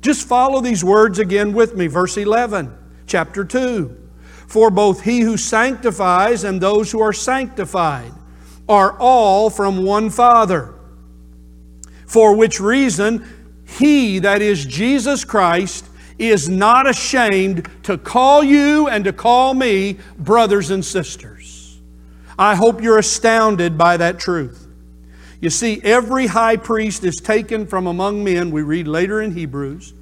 Just 0.00 0.26
follow 0.26 0.60
these 0.60 0.82
words 0.82 1.20
again 1.20 1.52
with 1.52 1.76
me. 1.76 1.86
Verse 1.86 2.16
11, 2.16 2.76
chapter 3.06 3.44
2. 3.44 3.96
For 4.48 4.72
both 4.72 5.04
He 5.04 5.20
who 5.20 5.36
sanctifies 5.36 6.42
and 6.42 6.60
those 6.60 6.90
who 6.90 7.00
are 7.00 7.12
sanctified 7.12 8.10
are 8.68 8.98
all 8.98 9.50
from 9.50 9.84
one 9.84 10.10
Father 10.10 10.74
for 12.12 12.36
which 12.36 12.60
reason 12.60 13.26
he, 13.64 14.18
that 14.18 14.42
is 14.42 14.66
Jesus 14.66 15.24
Christ, 15.24 15.86
is 16.18 16.46
not 16.46 16.86
ashamed 16.86 17.66
to 17.84 17.96
call 17.96 18.44
you 18.44 18.86
and 18.86 19.04
to 19.04 19.14
call 19.14 19.54
me 19.54 19.98
brothers 20.18 20.70
and 20.70 20.84
sisters. 20.84 21.80
I 22.38 22.54
hope 22.54 22.82
you're 22.82 22.98
astounded 22.98 23.78
by 23.78 23.96
that 23.96 24.18
truth. 24.18 24.68
You 25.40 25.48
see, 25.48 25.80
every 25.82 26.26
high 26.26 26.56
priest 26.56 27.02
is 27.02 27.16
taken 27.16 27.66
from 27.66 27.86
among 27.86 28.22
men, 28.22 28.50
we 28.50 28.62
read 28.62 28.86
later 28.86 29.22
in 29.22 29.32
Hebrews, 29.32 29.94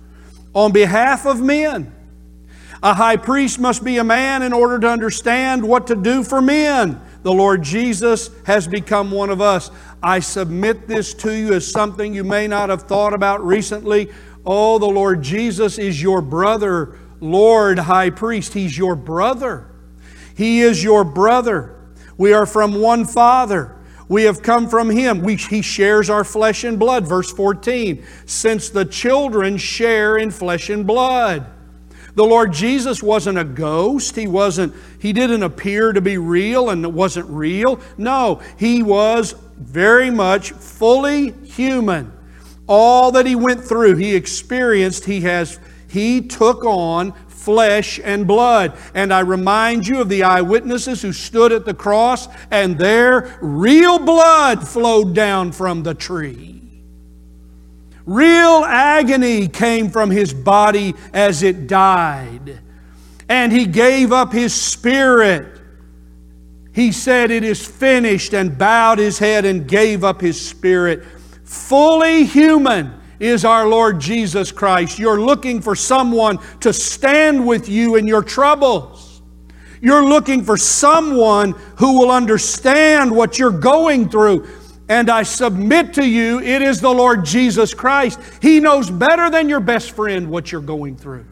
on 0.52 0.72
behalf 0.72 1.26
of 1.26 1.40
men. 1.40 1.94
A 2.82 2.94
high 2.94 3.16
priest 3.16 3.60
must 3.60 3.84
be 3.84 3.98
a 3.98 4.04
man 4.04 4.42
in 4.42 4.52
order 4.52 4.80
to 4.80 4.88
understand 4.88 5.66
what 5.66 5.86
to 5.86 5.94
do 5.94 6.24
for 6.24 6.42
men. 6.42 7.00
The 7.22 7.32
Lord 7.32 7.62
Jesus 7.62 8.30
has 8.46 8.66
become 8.66 9.10
one 9.10 9.28
of 9.28 9.40
us. 9.40 9.70
I 10.02 10.20
submit 10.20 10.88
this 10.88 11.12
to 11.14 11.32
you 11.32 11.52
as 11.52 11.70
something 11.70 12.14
you 12.14 12.24
may 12.24 12.46
not 12.46 12.70
have 12.70 12.82
thought 12.82 13.12
about 13.12 13.44
recently. 13.44 14.10
Oh, 14.46 14.78
the 14.78 14.86
Lord 14.86 15.22
Jesus 15.22 15.78
is 15.78 16.02
your 16.02 16.22
brother, 16.22 16.98
Lord 17.20 17.78
High 17.78 18.10
Priest. 18.10 18.54
He's 18.54 18.76
your 18.76 18.96
brother. 18.96 19.70
He 20.34 20.60
is 20.60 20.82
your 20.82 21.04
brother. 21.04 21.76
We 22.16 22.32
are 22.32 22.46
from 22.46 22.80
one 22.80 23.04
Father. 23.04 23.76
We 24.08 24.24
have 24.24 24.42
come 24.42 24.68
from 24.68 24.90
Him. 24.90 25.20
We, 25.20 25.36
he 25.36 25.62
shares 25.62 26.08
our 26.08 26.24
flesh 26.24 26.64
and 26.64 26.78
blood. 26.78 27.06
Verse 27.06 27.30
14. 27.30 28.04
Since 28.26 28.70
the 28.70 28.84
children 28.86 29.58
share 29.58 30.16
in 30.16 30.30
flesh 30.30 30.70
and 30.70 30.86
blood. 30.86 31.46
The 32.14 32.24
Lord 32.24 32.52
Jesus 32.52 33.02
wasn't 33.02 33.38
a 33.38 33.44
ghost. 33.44 34.16
He 34.16 34.26
wasn't, 34.26 34.74
he 34.98 35.12
didn't 35.12 35.42
appear 35.42 35.92
to 35.92 36.00
be 36.00 36.18
real 36.18 36.70
and 36.70 36.94
wasn't 36.94 37.28
real. 37.28 37.80
No, 37.96 38.40
he 38.58 38.82
was 38.82 39.34
very 39.60 40.10
much 40.10 40.52
fully 40.52 41.30
human. 41.44 42.12
All 42.66 43.12
that 43.12 43.26
he 43.26 43.36
went 43.36 43.64
through, 43.64 43.96
he 43.96 44.14
experienced, 44.14 45.04
he 45.04 45.20
has 45.22 45.58
he 45.88 46.20
took 46.20 46.64
on 46.64 47.12
flesh 47.26 47.98
and 48.02 48.26
blood. 48.26 48.78
And 48.94 49.12
I 49.12 49.20
remind 49.20 49.86
you 49.88 50.00
of 50.00 50.08
the 50.08 50.22
eyewitnesses 50.22 51.02
who 51.02 51.12
stood 51.12 51.52
at 51.52 51.64
the 51.64 51.74
cross 51.74 52.28
and 52.50 52.78
their 52.78 53.36
real 53.40 53.98
blood 53.98 54.66
flowed 54.66 55.14
down 55.14 55.52
from 55.52 55.82
the 55.82 55.94
tree. 55.94 56.62
Real 58.06 58.64
agony 58.64 59.48
came 59.48 59.90
from 59.90 60.10
his 60.10 60.32
body 60.32 60.94
as 61.12 61.42
it 61.42 61.66
died. 61.66 62.60
And 63.28 63.52
he 63.52 63.66
gave 63.66 64.12
up 64.12 64.32
his 64.32 64.54
spirit. 64.54 65.59
He 66.72 66.92
said, 66.92 67.30
It 67.30 67.44
is 67.44 67.66
finished, 67.66 68.32
and 68.32 68.56
bowed 68.56 68.98
his 68.98 69.18
head 69.18 69.44
and 69.44 69.66
gave 69.66 70.04
up 70.04 70.20
his 70.20 70.40
spirit. 70.40 71.04
Fully 71.44 72.24
human 72.24 73.00
is 73.18 73.44
our 73.44 73.66
Lord 73.66 74.00
Jesus 74.00 74.52
Christ. 74.52 74.98
You're 74.98 75.20
looking 75.20 75.60
for 75.60 75.74
someone 75.76 76.38
to 76.60 76.72
stand 76.72 77.46
with 77.46 77.68
you 77.68 77.96
in 77.96 78.06
your 78.06 78.22
troubles. 78.22 79.22
You're 79.82 80.06
looking 80.06 80.44
for 80.44 80.56
someone 80.56 81.52
who 81.76 81.98
will 81.98 82.10
understand 82.10 83.10
what 83.10 83.38
you're 83.38 83.50
going 83.50 84.08
through. 84.08 84.48
And 84.88 85.08
I 85.08 85.22
submit 85.22 85.94
to 85.94 86.06
you, 86.06 86.40
it 86.40 86.62
is 86.62 86.80
the 86.80 86.90
Lord 86.90 87.24
Jesus 87.24 87.74
Christ. 87.74 88.20
He 88.42 88.60
knows 88.60 88.90
better 88.90 89.30
than 89.30 89.48
your 89.48 89.60
best 89.60 89.92
friend 89.92 90.28
what 90.28 90.50
you're 90.50 90.60
going 90.60 90.96
through. 90.96 91.26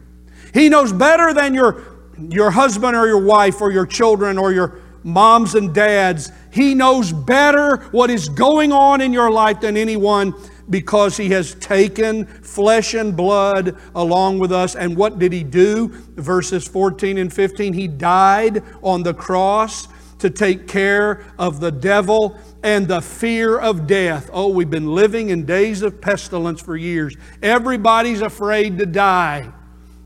He 0.53 0.69
knows 0.69 0.93
better 0.93 1.33
than 1.33 1.53
your, 1.53 1.83
your 2.17 2.51
husband 2.51 2.95
or 2.95 3.05
your 3.07 3.23
wife 3.23 3.61
or 3.61 3.71
your 3.71 3.85
children 3.85 4.37
or 4.37 4.51
your 4.51 4.79
moms 5.03 5.55
and 5.55 5.73
dads. 5.73 6.31
He 6.51 6.75
knows 6.75 7.11
better 7.11 7.77
what 7.91 8.09
is 8.09 8.29
going 8.29 8.71
on 8.71 9.01
in 9.01 9.13
your 9.13 9.31
life 9.31 9.61
than 9.61 9.77
anyone 9.77 10.33
because 10.69 11.17
he 11.17 11.29
has 11.29 11.55
taken 11.55 12.25
flesh 12.25 12.93
and 12.93 13.15
blood 13.15 13.77
along 13.95 14.39
with 14.39 14.51
us. 14.51 14.75
And 14.75 14.95
what 14.95 15.19
did 15.19 15.33
he 15.33 15.43
do? 15.43 15.89
Verses 16.15 16.67
14 16.67 17.17
and 17.17 17.33
15 17.33 17.73
He 17.73 17.87
died 17.87 18.63
on 18.81 19.03
the 19.03 19.13
cross 19.13 19.87
to 20.19 20.29
take 20.29 20.67
care 20.67 21.23
of 21.37 21.59
the 21.59 21.71
devil 21.71 22.37
and 22.63 22.87
the 22.87 23.01
fear 23.01 23.57
of 23.57 23.87
death. 23.87 24.29
Oh, 24.33 24.49
we've 24.49 24.69
been 24.69 24.93
living 24.93 25.29
in 25.29 25.45
days 25.45 25.81
of 25.81 26.01
pestilence 26.01 26.61
for 26.61 26.75
years. 26.75 27.15
Everybody's 27.41 28.21
afraid 28.21 28.77
to 28.79 28.85
die, 28.85 29.51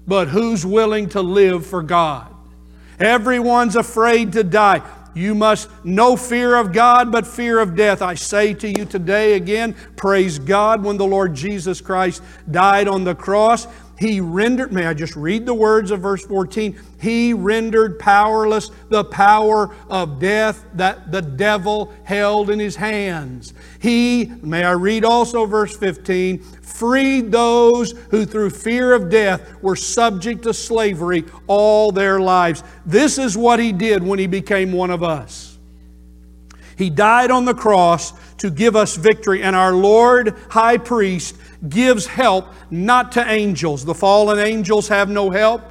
but 0.07 0.27
who's 0.27 0.65
willing 0.65 1.09
to 1.09 1.21
live 1.21 1.65
for 1.65 1.81
God? 1.81 2.32
Everyone's 2.99 3.75
afraid 3.75 4.33
to 4.33 4.43
die. 4.43 4.81
You 5.15 5.35
must 5.35 5.69
no 5.83 6.17
fear 6.17 6.55
of 6.55 6.73
God, 6.73 7.11
but 7.11 7.27
fear 7.27 7.59
of 7.59 7.75
death. 7.75 8.01
I 8.01 8.15
say 8.15 8.53
to 8.55 8.67
you 8.67 8.85
today 8.85 9.33
again, 9.33 9.75
praise 9.95 10.39
God 10.39 10.83
when 10.83 10.97
the 10.97 11.05
Lord 11.05 11.35
Jesus 11.35 11.81
Christ 11.81 12.23
died 12.49 12.87
on 12.87 13.03
the 13.03 13.13
cross. 13.13 13.67
He 13.99 14.19
rendered, 14.19 14.73
may 14.73 14.87
I 14.87 14.93
just 14.93 15.15
read 15.15 15.45
the 15.45 15.53
words 15.53 15.91
of 15.91 16.01
verse 16.01 16.25
14? 16.25 16.77
He 16.99 17.33
rendered 17.33 17.99
powerless 17.99 18.71
the 18.89 19.03
power 19.03 19.73
of 19.89 20.19
death 20.19 20.65
that 20.73 21.11
the 21.11 21.21
devil 21.21 21.93
held 22.03 22.49
in 22.49 22.59
his 22.59 22.75
hands. 22.75 23.53
He, 23.79 24.31
may 24.41 24.63
I 24.63 24.71
read 24.71 25.05
also 25.05 25.45
verse 25.45 25.77
15, 25.77 26.39
freed 26.39 27.31
those 27.31 27.91
who 28.09 28.25
through 28.25 28.49
fear 28.49 28.93
of 28.93 29.09
death 29.09 29.61
were 29.61 29.75
subject 29.75 30.43
to 30.43 30.53
slavery 30.53 31.23
all 31.47 31.91
their 31.91 32.19
lives. 32.19 32.63
This 32.85 33.17
is 33.17 33.37
what 33.37 33.59
he 33.59 33.71
did 33.71 34.01
when 34.03 34.17
he 34.17 34.27
became 34.27 34.73
one 34.73 34.89
of 34.89 35.03
us. 35.03 35.57
He 36.77 36.89
died 36.89 37.29
on 37.29 37.45
the 37.45 37.53
cross 37.53 38.13
to 38.37 38.49
give 38.49 38.75
us 38.75 38.95
victory, 38.95 39.43
and 39.43 39.55
our 39.55 39.73
Lord 39.73 40.35
High 40.49 40.77
Priest 40.77 41.35
gives 41.69 42.05
help 42.05 42.47
not 42.69 43.11
to 43.13 43.29
angels. 43.29 43.85
The 43.85 43.93
fallen 43.93 44.39
angels 44.39 44.87
have 44.87 45.09
no 45.09 45.29
help. 45.29 45.61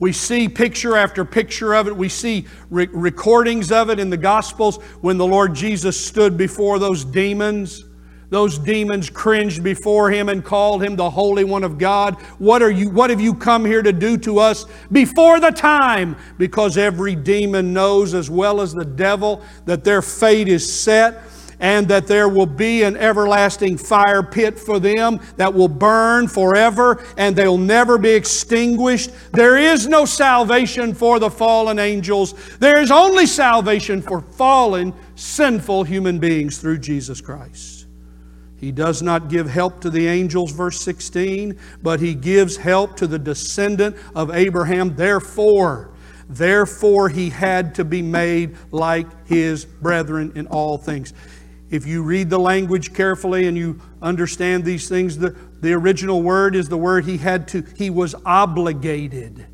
We 0.00 0.12
see 0.12 0.48
picture 0.48 0.96
after 0.96 1.24
picture 1.24 1.74
of 1.74 1.88
it. 1.88 1.96
We 1.96 2.08
see 2.08 2.46
re- 2.70 2.88
recordings 2.92 3.72
of 3.72 3.90
it 3.90 3.98
in 3.98 4.10
the 4.10 4.16
Gospels 4.16 4.76
when 5.00 5.18
the 5.18 5.26
Lord 5.26 5.54
Jesus 5.54 5.98
stood 5.98 6.36
before 6.36 6.78
those 6.78 7.04
demons. 7.04 7.84
Those 8.30 8.58
demons 8.58 9.08
cringed 9.08 9.64
before 9.64 10.10
him 10.10 10.28
and 10.28 10.44
called 10.44 10.84
him 10.84 10.96
the 10.96 11.08
Holy 11.08 11.44
One 11.44 11.64
of 11.64 11.78
God. 11.78 12.14
What 12.38 12.62
are 12.62 12.70
you 12.70 12.90
what 12.90 13.08
have 13.08 13.22
you 13.22 13.34
come 13.34 13.64
here 13.64 13.82
to 13.82 13.92
do 13.92 14.18
to 14.18 14.38
us 14.38 14.66
before 14.92 15.40
the 15.40 15.50
time? 15.50 16.14
Because 16.36 16.76
every 16.76 17.16
demon 17.16 17.72
knows 17.72 18.12
as 18.12 18.28
well 18.28 18.60
as 18.60 18.74
the 18.74 18.84
devil 18.84 19.42
that 19.64 19.82
their 19.82 20.02
fate 20.02 20.46
is 20.46 20.70
set 20.70 21.22
and 21.60 21.88
that 21.88 22.06
there 22.06 22.28
will 22.28 22.46
be 22.46 22.82
an 22.82 22.96
everlasting 22.96 23.76
fire 23.76 24.22
pit 24.22 24.58
for 24.58 24.78
them 24.78 25.20
that 25.36 25.52
will 25.52 25.68
burn 25.68 26.28
forever 26.28 27.04
and 27.16 27.34
they'll 27.34 27.58
never 27.58 27.98
be 27.98 28.10
extinguished. 28.10 29.10
There 29.32 29.56
is 29.56 29.86
no 29.86 30.04
salvation 30.04 30.94
for 30.94 31.18
the 31.18 31.30
fallen 31.30 31.78
angels. 31.78 32.34
There 32.58 32.80
is 32.80 32.90
only 32.90 33.26
salvation 33.26 34.02
for 34.02 34.20
fallen, 34.20 34.94
sinful 35.16 35.84
human 35.84 36.18
beings 36.18 36.58
through 36.58 36.78
Jesus 36.78 37.20
Christ. 37.20 37.78
He 38.58 38.72
does 38.72 39.02
not 39.02 39.28
give 39.28 39.48
help 39.48 39.80
to 39.82 39.90
the 39.90 40.08
angels, 40.08 40.50
verse 40.50 40.80
16, 40.80 41.56
but 41.82 42.00
he 42.00 42.14
gives 42.14 42.56
help 42.56 42.96
to 42.96 43.06
the 43.06 43.18
descendant 43.18 43.96
of 44.16 44.34
Abraham. 44.34 44.96
Therefore, 44.96 45.90
therefore 46.28 47.08
he 47.08 47.30
had 47.30 47.76
to 47.76 47.84
be 47.84 48.02
made 48.02 48.56
like 48.72 49.06
his 49.28 49.64
brethren 49.64 50.32
in 50.34 50.48
all 50.48 50.76
things. 50.76 51.14
If 51.70 51.86
you 51.86 52.02
read 52.02 52.30
the 52.30 52.38
language 52.38 52.94
carefully 52.94 53.46
and 53.46 53.56
you 53.56 53.80
understand 54.00 54.64
these 54.64 54.88
things, 54.88 55.18
the, 55.18 55.36
the 55.60 55.72
original 55.72 56.22
word 56.22 56.56
is 56.56 56.68
the 56.68 56.78
word 56.78 57.04
he 57.04 57.18
had 57.18 57.46
to, 57.48 57.64
he 57.76 57.90
was 57.90 58.14
obligated. 58.24 59.46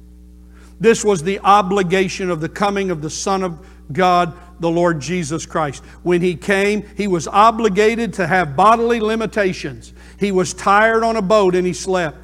This 0.78 1.04
was 1.04 1.22
the 1.22 1.40
obligation 1.40 2.30
of 2.30 2.40
the 2.40 2.48
coming 2.48 2.90
of 2.90 3.02
the 3.02 3.10
Son 3.10 3.42
of 3.42 3.66
God, 3.92 4.34
the 4.60 4.70
Lord 4.70 5.00
Jesus 5.00 5.46
Christ. 5.46 5.82
When 6.02 6.20
he 6.20 6.36
came, 6.36 6.86
he 6.96 7.06
was 7.06 7.26
obligated 7.26 8.12
to 8.14 8.26
have 8.26 8.54
bodily 8.54 9.00
limitations. 9.00 9.92
He 10.18 10.30
was 10.30 10.54
tired 10.54 11.02
on 11.02 11.16
a 11.16 11.22
boat 11.22 11.54
and 11.54 11.66
he 11.66 11.72
slept. 11.72 12.18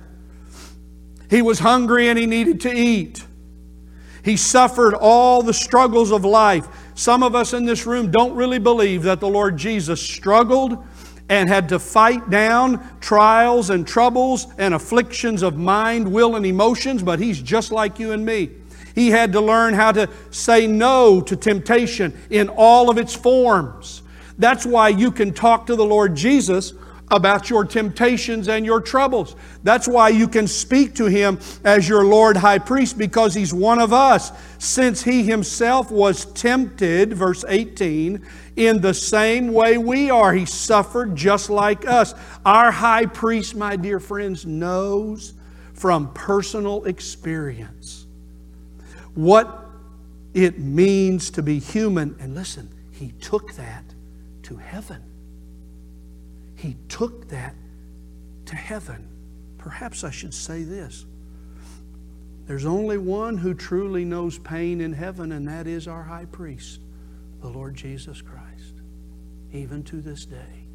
He 1.29 1.43
was 1.43 1.61
hungry 1.61 2.09
and 2.09 2.19
he 2.19 2.27
needed 2.27 2.61
to 2.63 2.73
eat. 2.73 3.25
He 4.23 4.37
suffered 4.37 4.95
all 4.95 5.43
the 5.43 5.55
struggles 5.55 6.13
of 6.13 6.25
life. 6.25 6.69
Some 6.95 7.23
of 7.23 7.35
us 7.35 7.53
in 7.53 7.65
this 7.65 7.87
room 7.87 8.11
don't 8.11 8.35
really 8.35 8.59
believe 8.59 9.03
that 9.05 9.21
the 9.21 9.29
Lord 9.29 9.57
Jesus 9.57 10.01
struggled 10.01 10.85
and 11.29 11.49
had 11.49 11.69
to 11.69 11.79
fight 11.79 12.29
down 12.29 12.87
trials 13.01 13.71
and 13.71 13.87
troubles 13.87 14.49
and 14.59 14.75
afflictions 14.75 15.43
of 15.43 15.57
mind, 15.57 16.11
will, 16.11 16.37
and 16.37 16.45
emotions, 16.45 17.03
but 17.03 17.19
He's 17.19 17.41
just 17.41 17.71
like 17.71 17.99
you 17.99 18.13
and 18.13 18.27
me. 18.27 18.51
He 18.95 19.11
had 19.11 19.33
to 19.33 19.41
learn 19.41 19.75
how 19.75 19.93
to 19.93 20.09
say 20.31 20.67
no 20.67 21.21
to 21.23 21.37
temptation 21.37 22.13
in 22.31 22.49
all 22.49 22.91
of 22.91 22.99
its 22.99 23.15
forms. 23.15 24.03
That's 24.39 24.67
why 24.67 24.89
you 24.89 25.13
can 25.13 25.33
talk 25.33 25.67
to 25.67 25.77
the 25.77 25.85
Lord 25.85 26.17
Jesus 26.17 26.73
about 27.11 27.51
your 27.51 27.65
temptations 27.65 28.49
and 28.49 28.65
your 28.65 28.81
troubles. 28.81 29.35
That's 29.63 29.89
why 29.89 30.11
you 30.11 30.29
can 30.29 30.47
speak 30.47 30.95
to 30.97 31.07
him 31.07 31.39
as 31.65 31.89
your 31.89 32.05
Lord 32.05 32.37
High 32.37 32.59
Priest 32.59 32.97
because 32.97 33.35
he's 33.35 33.53
one 33.53 33.81
of 33.81 33.93
us. 33.93 34.33
Since 34.59 35.03
he 35.03 35.23
himself 35.23 35.91
was 35.91 36.27
tempted, 36.27 37.13
verse 37.13 37.45
18, 37.49 38.25
in 38.57 38.81
the 38.81 38.95
same 38.95 39.53
way 39.53 39.79
we 39.79 40.11
are. 40.11 40.33
He 40.33 40.45
suffered 40.45 41.17
just 41.17 41.51
like 41.51 41.87
us. 41.87 42.15
Our 42.45 42.71
High 42.71 43.07
Priest, 43.07 43.57
my 43.57 43.77
dear 43.77 44.01
friends, 44.01 44.47
knows 44.47 45.35
from 45.75 46.13
personal 46.13 46.85
experience 46.85 48.07
what 49.15 49.67
it 50.35 50.59
means 50.59 51.31
to 51.31 51.43
be 51.43 51.59
human. 51.59 52.17
And 52.21 52.35
listen, 52.35 52.69
he 52.93 53.13
took 53.13 53.55
that 53.55 53.85
to 54.45 54.57
heaven. 54.57 55.10
He 56.61 56.77
took 56.91 57.29
that 57.29 57.55
to 58.45 58.55
heaven. 58.55 59.09
Perhaps 59.57 60.05
I 60.05 60.11
should 60.11 60.35
say 60.35 60.63
this. 60.63 61.07
There's 62.47 62.67
only 62.67 62.99
one 62.99 63.39
who 63.39 63.55
truly 63.55 64.05
knows 64.05 64.39
pain 64.39 64.83
in 64.83 64.93
heaven, 64.93 65.33
and 65.33 65.49
that 65.49 65.67
is 65.67 65.89
our 65.89 66.03
high 66.03 66.27
priest, 66.27 66.81
the 67.41 67.49
Lord 67.49 67.75
Jesus 67.77 68.21
Christ, 68.21 68.75
even 69.53 69.83
to 69.85 70.03
this 70.03 70.27
day. 70.27 70.67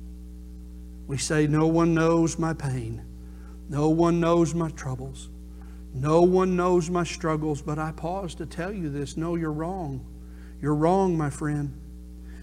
We 1.06 1.18
say, 1.18 1.46
No 1.46 1.68
one 1.68 1.94
knows 1.94 2.40
my 2.40 2.54
pain, 2.54 3.04
no 3.70 3.90
one 3.90 4.20
knows 4.20 4.56
my 4.56 4.70
troubles, 4.72 5.30
no 5.94 6.24
one 6.24 6.56
knows 6.56 6.90
my 6.90 7.04
struggles, 7.04 7.62
but 7.62 7.78
I 7.78 7.92
pause 7.92 8.34
to 8.36 8.48
tell 8.48 8.74
you 8.74 8.90
this. 8.90 9.18
No, 9.18 9.36
you're 9.36 9.54
wrong. 9.54 10.04
You're 10.62 10.74
wrong, 10.74 11.16
my 11.16 11.30
friend 11.30 11.80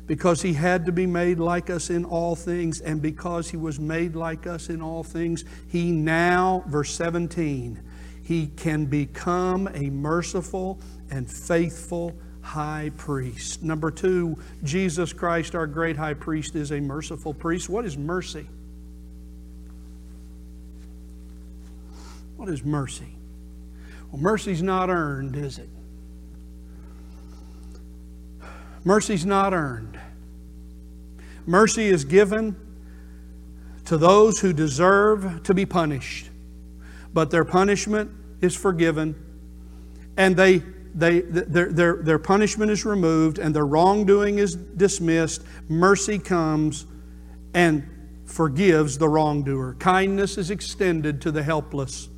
because 0.06 0.42
he 0.42 0.52
had 0.52 0.86
to 0.86 0.92
be 0.92 1.06
made 1.06 1.38
like 1.38 1.70
us 1.70 1.90
in 1.90 2.04
all 2.04 2.34
things, 2.34 2.80
and 2.80 3.00
because 3.00 3.50
he 3.50 3.56
was 3.56 3.78
made 3.78 4.16
like 4.16 4.46
us 4.46 4.68
in 4.68 4.82
all 4.82 5.04
things, 5.04 5.44
he 5.68 5.90
now, 5.92 6.64
verse 6.66 6.94
17, 6.94 7.80
he 8.22 8.48
can 8.48 8.86
become 8.86 9.68
a 9.74 9.90
merciful 9.90 10.80
and 11.10 11.30
faithful 11.30 12.14
high 12.40 12.90
priest. 12.96 13.62
Number 13.62 13.90
two, 13.90 14.36
Jesus 14.64 15.12
Christ, 15.12 15.54
our 15.54 15.66
great 15.66 15.96
high 15.96 16.14
priest, 16.14 16.56
is 16.56 16.72
a 16.72 16.80
merciful 16.80 17.32
priest. 17.32 17.68
What 17.68 17.84
is 17.84 17.96
mercy? 17.96 18.48
What 22.36 22.48
is 22.48 22.64
mercy? 22.64 23.14
Well, 24.10 24.20
mercy's 24.20 24.62
not 24.62 24.90
earned, 24.90 25.36
is 25.36 25.58
it? 25.58 25.68
Mercy's 28.84 29.24
not 29.24 29.52
earned. 29.52 29.98
Mercy 31.46 31.86
is 31.86 32.04
given 32.04 32.56
to 33.84 33.96
those 33.96 34.40
who 34.40 34.52
deserve 34.52 35.42
to 35.44 35.54
be 35.54 35.66
punished, 35.66 36.30
but 37.12 37.30
their 37.30 37.44
punishment 37.44 38.10
is 38.40 38.54
forgiven, 38.54 39.14
and 40.16 40.36
they, 40.36 40.58
they, 40.94 41.20
their, 41.20 41.72
their, 41.72 41.96
their 41.96 42.18
punishment 42.18 42.70
is 42.70 42.84
removed, 42.84 43.38
and 43.38 43.54
their 43.54 43.66
wrongdoing 43.66 44.38
is 44.38 44.54
dismissed. 44.54 45.42
Mercy 45.68 46.18
comes 46.18 46.86
and 47.54 47.88
forgives 48.24 48.98
the 48.98 49.08
wrongdoer. 49.08 49.74
Kindness 49.78 50.38
is 50.38 50.50
extended 50.50 51.20
to 51.22 51.30
the 51.30 51.42
helpless, 51.42 52.08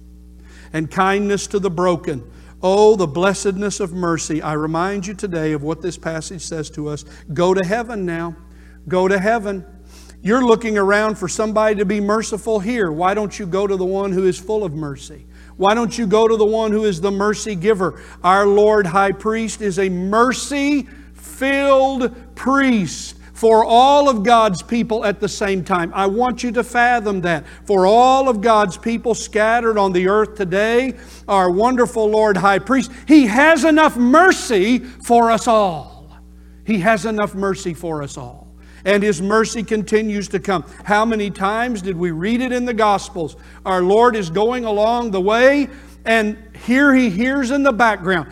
and 0.72 0.90
kindness 0.90 1.46
to 1.48 1.58
the 1.58 1.70
broken. 1.70 2.30
Oh, 2.62 2.96
the 2.96 3.06
blessedness 3.06 3.80
of 3.80 3.92
mercy. 3.92 4.40
I 4.40 4.54
remind 4.54 5.06
you 5.06 5.14
today 5.14 5.52
of 5.52 5.62
what 5.62 5.82
this 5.82 5.98
passage 5.98 6.42
says 6.42 6.70
to 6.70 6.88
us. 6.88 7.04
Go 7.32 7.54
to 7.54 7.64
heaven 7.64 8.06
now. 8.06 8.36
Go 8.88 9.08
to 9.08 9.18
heaven. 9.18 9.64
You're 10.22 10.44
looking 10.44 10.78
around 10.78 11.18
for 11.18 11.28
somebody 11.28 11.76
to 11.76 11.84
be 11.84 12.00
merciful 12.00 12.58
here. 12.60 12.90
Why 12.90 13.12
don't 13.12 13.38
you 13.38 13.46
go 13.46 13.66
to 13.66 13.76
the 13.76 13.84
one 13.84 14.12
who 14.12 14.24
is 14.26 14.38
full 14.38 14.64
of 14.64 14.72
mercy? 14.72 15.26
Why 15.56 15.74
don't 15.74 15.96
you 15.96 16.06
go 16.06 16.26
to 16.26 16.36
the 16.36 16.46
one 16.46 16.72
who 16.72 16.84
is 16.84 17.00
the 17.00 17.10
mercy 17.10 17.54
giver? 17.54 18.02
Our 18.22 18.46
Lord 18.46 18.86
High 18.86 19.12
Priest 19.12 19.60
is 19.60 19.78
a 19.78 19.88
mercy 19.88 20.88
filled 21.12 22.34
priest 22.34 23.16
for 23.34 23.64
all 23.64 24.08
of 24.08 24.22
God's 24.22 24.62
people 24.62 25.04
at 25.04 25.20
the 25.20 25.28
same 25.28 25.64
time. 25.64 25.92
I 25.92 26.06
want 26.06 26.42
you 26.42 26.52
to 26.52 26.64
fathom 26.64 27.20
that. 27.22 27.44
For 27.66 27.84
all 27.84 28.28
of 28.28 28.40
God's 28.40 28.78
people 28.78 29.14
scattered 29.14 29.76
on 29.76 29.92
the 29.92 30.08
earth 30.08 30.36
today, 30.36 30.94
our 31.26 31.50
wonderful 31.50 32.08
Lord 32.08 32.36
High 32.36 32.60
Priest, 32.60 32.92
He 33.06 33.26
has 33.26 33.64
enough 33.64 33.96
mercy 33.96 34.78
for 34.78 35.30
us 35.32 35.48
all. 35.48 36.16
He 36.64 36.78
has 36.78 37.04
enough 37.04 37.34
mercy 37.34 37.74
for 37.74 38.02
us 38.02 38.16
all. 38.16 38.54
And 38.84 39.02
His 39.02 39.20
mercy 39.20 39.64
continues 39.64 40.28
to 40.28 40.38
come. 40.38 40.64
How 40.84 41.04
many 41.04 41.30
times 41.30 41.82
did 41.82 41.96
we 41.96 42.12
read 42.12 42.40
it 42.40 42.52
in 42.52 42.64
the 42.64 42.74
Gospels? 42.74 43.36
Our 43.66 43.82
Lord 43.82 44.14
is 44.14 44.30
going 44.30 44.64
along 44.64 45.10
the 45.10 45.20
way, 45.20 45.68
and 46.04 46.38
here 46.64 46.94
He 46.94 47.10
hears 47.10 47.50
in 47.50 47.64
the 47.64 47.72
background, 47.72 48.30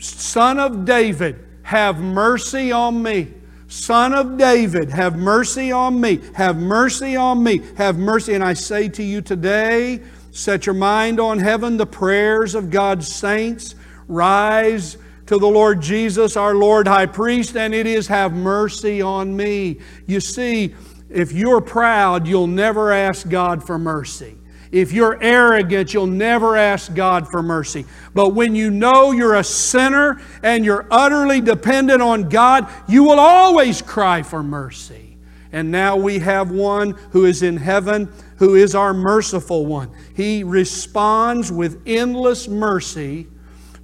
Son 0.00 0.58
of 0.58 0.84
David, 0.84 1.46
have 1.62 2.00
mercy 2.00 2.72
on 2.72 3.00
me. 3.02 3.34
Son 3.70 4.12
of 4.12 4.36
David, 4.36 4.90
have 4.90 5.16
mercy 5.16 5.70
on 5.70 6.00
me. 6.00 6.20
Have 6.34 6.56
mercy 6.56 7.14
on 7.14 7.40
me. 7.40 7.62
Have 7.76 7.96
mercy. 7.98 8.34
And 8.34 8.42
I 8.42 8.52
say 8.52 8.88
to 8.88 9.02
you 9.02 9.20
today, 9.22 10.00
set 10.32 10.66
your 10.66 10.74
mind 10.74 11.20
on 11.20 11.38
heaven, 11.38 11.76
the 11.76 11.86
prayers 11.86 12.56
of 12.56 12.70
God's 12.70 13.06
saints. 13.06 13.76
Rise 14.08 14.98
to 15.26 15.38
the 15.38 15.46
Lord 15.46 15.80
Jesus, 15.80 16.36
our 16.36 16.56
Lord 16.56 16.88
High 16.88 17.06
Priest, 17.06 17.56
and 17.56 17.72
it 17.72 17.86
is, 17.86 18.08
have 18.08 18.32
mercy 18.32 19.00
on 19.00 19.36
me. 19.36 19.78
You 20.04 20.18
see, 20.18 20.74
if 21.08 21.30
you're 21.30 21.60
proud, 21.60 22.26
you'll 22.26 22.48
never 22.48 22.90
ask 22.90 23.28
God 23.28 23.64
for 23.64 23.78
mercy. 23.78 24.36
If 24.72 24.92
you're 24.92 25.20
arrogant, 25.20 25.92
you'll 25.92 26.06
never 26.06 26.56
ask 26.56 26.94
God 26.94 27.28
for 27.28 27.42
mercy. 27.42 27.86
But 28.14 28.30
when 28.30 28.54
you 28.54 28.70
know 28.70 29.10
you're 29.10 29.34
a 29.34 29.44
sinner 29.44 30.20
and 30.42 30.64
you're 30.64 30.86
utterly 30.90 31.40
dependent 31.40 32.00
on 32.00 32.28
God, 32.28 32.68
you 32.88 33.02
will 33.02 33.18
always 33.18 33.82
cry 33.82 34.22
for 34.22 34.42
mercy. 34.42 35.18
And 35.52 35.72
now 35.72 35.96
we 35.96 36.20
have 36.20 36.52
one 36.52 36.92
who 37.10 37.24
is 37.24 37.42
in 37.42 37.56
heaven, 37.56 38.12
who 38.36 38.54
is 38.54 38.76
our 38.76 38.94
merciful 38.94 39.66
one. 39.66 39.90
He 40.14 40.44
responds 40.44 41.50
with 41.50 41.82
endless 41.86 42.46
mercy 42.46 43.26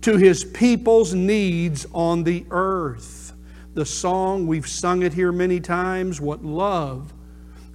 to 0.03 0.17
his 0.17 0.45
people's 0.45 1.15
needs 1.15 1.85
on 1.93 2.23
the 2.23 2.47
earth. 2.51 3.33
The 3.75 3.85
song, 3.85 4.47
we've 4.47 4.69
sung 4.69 5.03
it 5.03 5.13
here 5.13 5.33
many 5.33 5.59
times, 5.59 6.21
what 6.21 6.45
love 6.45 7.13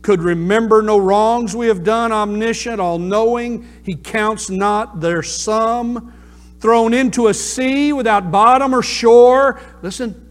could 0.02 0.22
remember 0.22 0.82
no 0.82 0.98
wrongs 0.98 1.56
we 1.56 1.68
have 1.68 1.84
done, 1.84 2.12
omniscient, 2.12 2.80
all 2.80 2.98
knowing. 2.98 3.68
He 3.84 3.96
counts 3.96 4.50
not 4.50 5.00
their 5.00 5.22
sum. 5.22 6.14
Thrown 6.60 6.94
into 6.94 7.28
a 7.28 7.34
sea 7.34 7.92
without 7.92 8.32
bottom 8.32 8.74
or 8.74 8.84
shore. 8.84 9.60
Listen, 9.82 10.28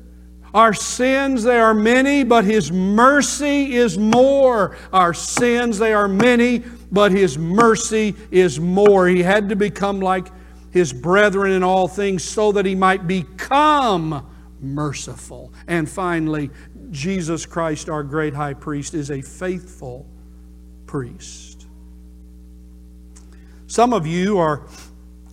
our 0.52 0.72
sins, 0.74 1.42
they 1.44 1.58
are 1.58 1.74
many, 1.74 2.24
but 2.24 2.44
His 2.44 2.72
mercy 2.72 3.74
is 3.74 3.96
more. 3.96 4.76
Our 4.92 5.14
sins, 5.14 5.78
they 5.78 5.92
are 5.92 6.08
many, 6.08 6.64
but 6.90 7.12
His 7.12 7.38
mercy 7.38 8.14
is 8.30 8.58
more. 8.58 9.06
He 9.06 9.22
had 9.22 9.48
to 9.50 9.56
become 9.56 10.00
like 10.00 10.28
His 10.72 10.92
brethren 10.92 11.52
in 11.52 11.62
all 11.62 11.86
things 11.86 12.24
so 12.24 12.52
that 12.52 12.66
He 12.66 12.74
might 12.74 13.06
become 13.06 14.26
merciful. 14.60 15.52
And 15.66 15.88
finally, 15.88 16.50
Jesus 16.90 17.46
Christ, 17.46 17.88
our 17.88 18.02
great 18.02 18.34
high 18.34 18.54
priest, 18.54 18.94
is 18.94 19.10
a 19.10 19.22
faithful 19.22 20.06
priest. 20.86 21.66
Some 23.66 23.92
of 23.92 24.06
you 24.06 24.38
are 24.38 24.66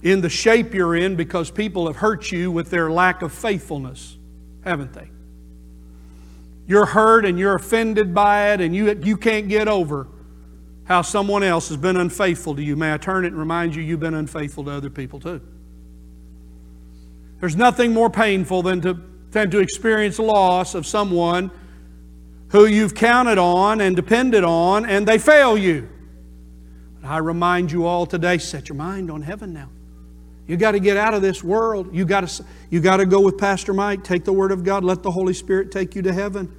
in 0.03 0.21
the 0.21 0.29
shape 0.29 0.73
you're 0.73 0.95
in 0.95 1.15
because 1.15 1.49
people 1.49 1.87
have 1.87 1.95
hurt 1.95 2.31
you 2.31 2.51
with 2.51 2.69
their 2.69 2.91
lack 2.91 3.23
of 3.23 3.33
faithfulness, 3.33 4.17
haven't 4.63 4.93
they? 4.93 5.09
You're 6.67 6.85
hurt 6.85 7.25
and 7.25 7.39
you're 7.39 7.55
offended 7.55 8.13
by 8.13 8.51
it, 8.53 8.61
and 8.61 8.75
you, 8.75 8.99
you 9.03 9.17
can't 9.17 9.47
get 9.47 9.67
over 9.67 10.07
how 10.83 11.01
someone 11.01 11.43
else 11.43 11.69
has 11.69 11.77
been 11.77 11.97
unfaithful 11.97 12.55
to 12.55 12.61
you. 12.61 12.75
May 12.75 12.93
I 12.93 12.97
turn 12.97 13.25
it 13.25 13.29
and 13.29 13.37
remind 13.37 13.75
you 13.75 13.81
you've 13.81 13.99
been 13.99 14.13
unfaithful 14.13 14.63
to 14.65 14.71
other 14.71 14.89
people 14.89 15.19
too? 15.19 15.41
There's 17.39 17.55
nothing 17.55 17.93
more 17.93 18.09
painful 18.09 18.63
than 18.63 18.81
to 18.81 18.99
than 19.37 19.51
to 19.51 19.59
experience 19.59 20.17
loss 20.17 20.73
of 20.73 20.87
someone 20.87 21.51
who 22.49 22.65
you've 22.65 22.95
counted 22.95 23.37
on 23.37 23.81
and 23.81 23.95
depended 23.95 24.43
on 24.43 24.83
and 24.83 25.07
they 25.07 25.19
fail 25.19 25.55
you. 25.55 25.87
But 26.99 27.09
I 27.09 27.17
remind 27.19 27.71
you 27.71 27.85
all 27.85 28.07
today 28.07 28.39
set 28.39 28.67
your 28.67 28.77
mind 28.77 29.11
on 29.11 29.21
heaven 29.21 29.53
now. 29.53 29.69
You 30.47 30.57
got 30.57 30.71
to 30.71 30.79
get 30.79 30.97
out 30.97 31.13
of 31.13 31.21
this 31.21 31.43
world. 31.43 31.93
You 31.93 32.03
got 32.03 32.27
to 32.27 32.45
you 32.71 32.79
got 32.79 32.97
to 32.97 33.05
go 33.05 33.21
with 33.21 33.37
Pastor 33.37 33.73
Mike, 33.73 34.03
take 34.03 34.25
the 34.25 34.33
word 34.33 34.51
of 34.51 34.63
God, 34.63 34.83
let 34.83 35.03
the 35.03 35.11
Holy 35.11 35.35
Spirit 35.35 35.71
take 35.71 35.93
you 35.93 36.01
to 36.01 36.13
heaven. 36.13 36.51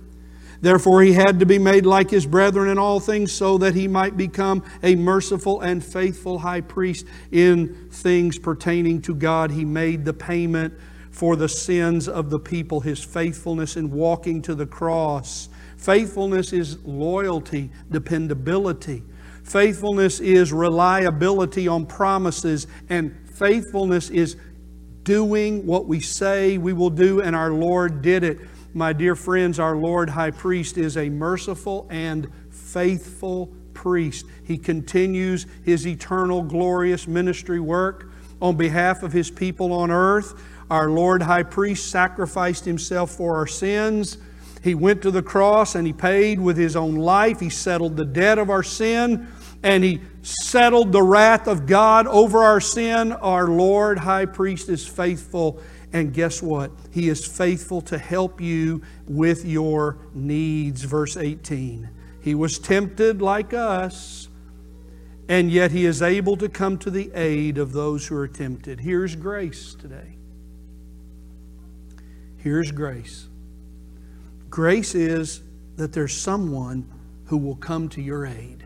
Therefore, 0.60 1.02
he 1.02 1.12
had 1.12 1.40
to 1.40 1.46
be 1.46 1.58
made 1.58 1.84
like 1.84 2.10
his 2.10 2.26
brethren 2.26 2.68
in 2.68 2.78
all 2.78 3.00
things 3.00 3.32
so 3.32 3.58
that 3.58 3.74
he 3.74 3.88
might 3.88 4.16
become 4.16 4.62
a 4.82 4.94
merciful 4.94 5.60
and 5.62 5.84
faithful 5.84 6.38
high 6.38 6.60
priest 6.60 7.06
in 7.32 7.88
things 7.90 8.38
pertaining 8.38 9.02
to 9.02 9.14
God. 9.14 9.50
He 9.50 9.64
made 9.64 10.04
the 10.04 10.12
payment 10.12 10.74
for 11.18 11.34
the 11.34 11.48
sins 11.48 12.08
of 12.08 12.30
the 12.30 12.38
people, 12.38 12.78
his 12.78 13.02
faithfulness 13.02 13.76
in 13.76 13.90
walking 13.90 14.40
to 14.40 14.54
the 14.54 14.64
cross. 14.64 15.48
Faithfulness 15.76 16.52
is 16.52 16.78
loyalty, 16.84 17.72
dependability. 17.90 19.02
Faithfulness 19.42 20.20
is 20.20 20.52
reliability 20.52 21.66
on 21.66 21.84
promises, 21.86 22.68
and 22.88 23.12
faithfulness 23.34 24.10
is 24.10 24.36
doing 25.02 25.66
what 25.66 25.86
we 25.86 25.98
say 25.98 26.56
we 26.56 26.72
will 26.72 26.88
do, 26.88 27.20
and 27.20 27.34
our 27.34 27.50
Lord 27.50 28.00
did 28.00 28.22
it. 28.22 28.38
My 28.72 28.92
dear 28.92 29.16
friends, 29.16 29.58
our 29.58 29.74
Lord 29.74 30.08
High 30.08 30.30
Priest 30.30 30.78
is 30.78 30.96
a 30.96 31.08
merciful 31.08 31.88
and 31.90 32.30
faithful 32.52 33.52
priest. 33.74 34.24
He 34.44 34.56
continues 34.56 35.46
his 35.64 35.84
eternal, 35.84 36.44
glorious 36.44 37.08
ministry 37.08 37.58
work 37.58 38.08
on 38.40 38.56
behalf 38.56 39.02
of 39.02 39.12
his 39.12 39.32
people 39.32 39.72
on 39.72 39.90
earth. 39.90 40.40
Our 40.70 40.90
Lord 40.90 41.22
High 41.22 41.44
Priest 41.44 41.90
sacrificed 41.90 42.64
himself 42.64 43.10
for 43.10 43.36
our 43.36 43.46
sins. 43.46 44.18
He 44.62 44.74
went 44.74 45.02
to 45.02 45.10
the 45.10 45.22
cross 45.22 45.74
and 45.74 45.86
he 45.86 45.92
paid 45.92 46.40
with 46.40 46.56
his 46.56 46.76
own 46.76 46.96
life. 46.96 47.40
He 47.40 47.50
settled 47.50 47.96
the 47.96 48.04
debt 48.04 48.38
of 48.38 48.50
our 48.50 48.62
sin 48.62 49.28
and 49.62 49.82
he 49.82 50.00
settled 50.22 50.92
the 50.92 51.02
wrath 51.02 51.46
of 51.46 51.66
God 51.66 52.06
over 52.06 52.42
our 52.42 52.60
sin. 52.60 53.12
Our 53.12 53.48
Lord 53.48 53.98
High 53.98 54.26
Priest 54.26 54.68
is 54.68 54.86
faithful. 54.86 55.60
And 55.92 56.12
guess 56.12 56.42
what? 56.42 56.70
He 56.92 57.08
is 57.08 57.26
faithful 57.26 57.80
to 57.82 57.96
help 57.96 58.40
you 58.40 58.82
with 59.06 59.44
your 59.44 59.98
needs. 60.12 60.82
Verse 60.82 61.16
18. 61.16 61.88
He 62.20 62.34
was 62.34 62.58
tempted 62.58 63.22
like 63.22 63.54
us, 63.54 64.28
and 65.28 65.50
yet 65.50 65.70
he 65.70 65.86
is 65.86 66.02
able 66.02 66.36
to 66.36 66.48
come 66.48 66.76
to 66.78 66.90
the 66.90 67.10
aid 67.14 67.56
of 67.56 67.72
those 67.72 68.06
who 68.06 68.16
are 68.16 68.28
tempted. 68.28 68.80
Here's 68.80 69.16
grace 69.16 69.74
today. 69.74 70.17
Here's 72.38 72.70
grace 72.72 73.28
grace 74.50 74.94
is 74.94 75.42
that 75.76 75.92
there's 75.92 76.16
someone 76.16 76.88
who 77.26 77.36
will 77.36 77.56
come 77.56 77.88
to 77.90 78.02
your 78.02 78.26
aid. 78.26 78.64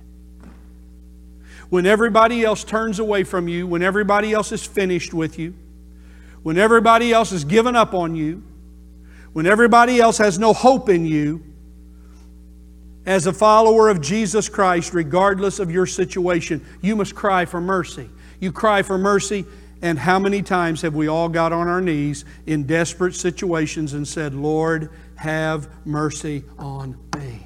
When 1.69 1.87
everybody 1.87 2.45
else 2.45 2.65
turns 2.65 2.99
away 2.99 3.25
from 3.25 3.49
you, 3.49 3.67
when 3.67 3.83
everybody 3.83 4.33
else 4.33 4.53
is 4.53 4.65
finished 4.65 5.13
with 5.13 5.39
you, 5.39 5.55
when 6.43 6.59
everybody 6.59 7.13
else 7.13 7.31
has 7.31 7.45
given 7.45 7.75
up 7.75 7.95
on 7.95 8.15
you, 8.15 8.43
when 9.33 9.47
everybody 9.47 10.01
else 10.01 10.19
has 10.19 10.39
no 10.39 10.53
hope 10.53 10.89
in 10.89 11.05
you, 11.05 11.43
as 13.05 13.27
a 13.27 13.33
follower 13.33 13.89
of 13.89 14.01
Jesus 14.01 14.49
Christ, 14.49 14.95
regardless 14.95 15.59
of 15.59 15.71
your 15.71 15.87
situation, 15.87 16.65
you 16.81 16.95
must 16.95 17.15
cry 17.15 17.45
for 17.45 17.61
mercy. 17.61 18.09
You 18.39 18.53
cry 18.53 18.83
for 18.83 18.97
mercy 18.97 19.45
and 19.83 19.99
how 19.99 20.21
many 20.21 20.43
times 20.43 20.81
have 20.83 20.95
we 20.95 21.09
all 21.09 21.29
got 21.29 21.53
on 21.53 21.67
our 21.67 21.81
knees 21.81 22.25
in 22.47 22.65
desperate 22.65 23.17
situations 23.17 23.95
and 23.95 24.07
said, 24.07 24.33
Lord, 24.33 24.91
have 25.17 25.69
mercy 25.85 26.45
on 26.57 26.97
me? 27.17 27.41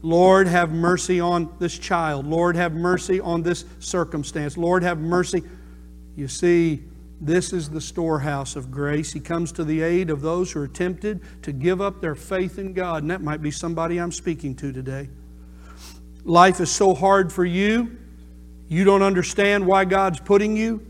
Lord, 0.00 0.46
have 0.46 0.72
mercy 0.72 1.20
on 1.20 1.54
this 1.58 1.78
child. 1.78 2.26
Lord, 2.26 2.56
have 2.56 2.72
mercy 2.72 3.20
on 3.20 3.42
this 3.42 3.66
circumstance. 3.78 4.56
Lord, 4.56 4.82
have 4.82 4.98
mercy. 4.98 5.42
You 6.16 6.28
see, 6.28 6.82
this 7.20 7.52
is 7.52 7.68
the 7.68 7.80
storehouse 7.80 8.56
of 8.56 8.70
grace. 8.70 9.12
He 9.12 9.20
comes 9.20 9.52
to 9.52 9.64
the 9.64 9.82
aid 9.82 10.08
of 10.08 10.22
those 10.22 10.50
who 10.50 10.62
are 10.62 10.68
tempted 10.68 11.20
to 11.42 11.52
give 11.52 11.82
up 11.82 12.00
their 12.00 12.14
faith 12.14 12.58
in 12.58 12.72
God. 12.72 13.02
And 13.02 13.10
that 13.10 13.22
might 13.22 13.42
be 13.42 13.50
somebody 13.50 13.98
I'm 13.98 14.12
speaking 14.12 14.54
to 14.56 14.72
today. 14.72 15.10
Life 16.24 16.60
is 16.60 16.70
so 16.70 16.94
hard 16.94 17.30
for 17.30 17.44
you. 17.44 17.98
You 18.68 18.84
don't 18.84 19.02
understand 19.02 19.66
why 19.66 19.84
God's 19.84 20.20
putting 20.20 20.56
you 20.56 20.86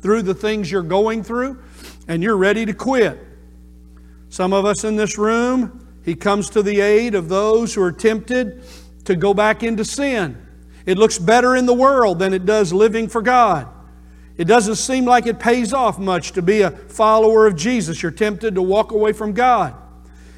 through 0.00 0.22
the 0.22 0.34
things 0.34 0.70
you're 0.70 0.82
going 0.82 1.22
through 1.22 1.62
and 2.06 2.22
you're 2.22 2.36
ready 2.36 2.64
to 2.66 2.72
quit. 2.72 3.18
Some 4.30 4.52
of 4.52 4.64
us 4.64 4.84
in 4.84 4.96
this 4.96 5.18
room, 5.18 5.86
He 6.04 6.14
comes 6.14 6.50
to 6.50 6.62
the 6.62 6.80
aid 6.80 7.14
of 7.14 7.28
those 7.28 7.74
who 7.74 7.82
are 7.82 7.92
tempted 7.92 8.62
to 9.04 9.16
go 9.16 9.32
back 9.34 9.62
into 9.62 9.84
sin. 9.84 10.36
It 10.86 10.98
looks 10.98 11.18
better 11.18 11.56
in 11.56 11.66
the 11.66 11.74
world 11.74 12.18
than 12.18 12.32
it 12.32 12.46
does 12.46 12.72
living 12.72 13.08
for 13.08 13.22
God. 13.22 13.68
It 14.36 14.44
doesn't 14.46 14.76
seem 14.76 15.04
like 15.04 15.26
it 15.26 15.40
pays 15.40 15.72
off 15.72 15.98
much 15.98 16.32
to 16.32 16.42
be 16.42 16.62
a 16.62 16.70
follower 16.70 17.46
of 17.46 17.56
Jesus. 17.56 18.02
You're 18.02 18.12
tempted 18.12 18.54
to 18.54 18.62
walk 18.62 18.92
away 18.92 19.12
from 19.12 19.32
God. 19.32 19.74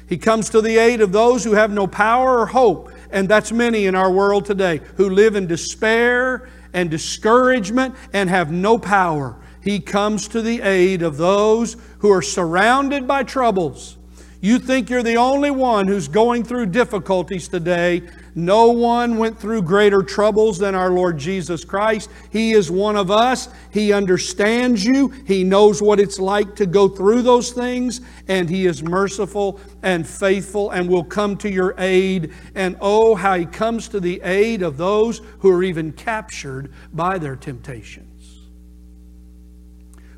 He 0.07 0.17
comes 0.17 0.49
to 0.49 0.59
the 0.59 0.77
aid 0.77 0.99
of 0.99 1.13
those 1.13 1.43
who 1.43 1.53
have 1.53 1.71
no 1.71 1.87
power 1.87 2.39
or 2.39 2.47
hope, 2.47 2.91
and 3.11 3.29
that's 3.29 3.51
many 3.51 3.85
in 3.85 3.95
our 3.95 4.11
world 4.11 4.45
today 4.45 4.81
who 4.97 5.09
live 5.09 5.35
in 5.35 5.47
despair 5.47 6.49
and 6.73 6.89
discouragement 6.89 7.95
and 8.11 8.29
have 8.29 8.51
no 8.51 8.77
power. 8.77 9.37
He 9.61 9.79
comes 9.79 10.27
to 10.29 10.41
the 10.41 10.61
aid 10.61 11.01
of 11.01 11.17
those 11.17 11.77
who 11.99 12.11
are 12.11 12.21
surrounded 12.21 13.07
by 13.07 13.23
troubles. 13.23 13.97
You 14.43 14.57
think 14.57 14.89
you're 14.89 15.03
the 15.03 15.17
only 15.17 15.51
one 15.51 15.87
who's 15.87 16.07
going 16.07 16.43
through 16.43 16.67
difficulties 16.67 17.47
today. 17.47 18.01
No 18.33 18.71
one 18.71 19.19
went 19.19 19.37
through 19.37 19.61
greater 19.61 20.01
troubles 20.01 20.57
than 20.57 20.73
our 20.73 20.89
Lord 20.89 21.19
Jesus 21.19 21.63
Christ. 21.63 22.09
He 22.31 22.53
is 22.53 22.71
one 22.71 22.95
of 22.95 23.11
us. 23.11 23.49
He 23.69 23.93
understands 23.93 24.83
you. 24.83 25.09
He 25.27 25.43
knows 25.43 25.79
what 25.79 25.99
it's 25.99 26.17
like 26.17 26.55
to 26.55 26.65
go 26.65 26.87
through 26.87 27.21
those 27.21 27.51
things. 27.51 28.01
And 28.27 28.49
He 28.49 28.65
is 28.65 28.81
merciful 28.81 29.59
and 29.83 30.07
faithful 30.07 30.71
and 30.71 30.89
will 30.89 31.03
come 31.03 31.37
to 31.37 31.51
your 31.51 31.75
aid. 31.77 32.33
And 32.55 32.77
oh, 32.81 33.13
how 33.13 33.35
He 33.35 33.45
comes 33.45 33.87
to 33.89 33.99
the 33.99 34.21
aid 34.23 34.63
of 34.63 34.75
those 34.75 35.21
who 35.39 35.51
are 35.51 35.61
even 35.61 35.91
captured 35.91 36.73
by 36.93 37.19
their 37.19 37.35
temptations. 37.35 38.10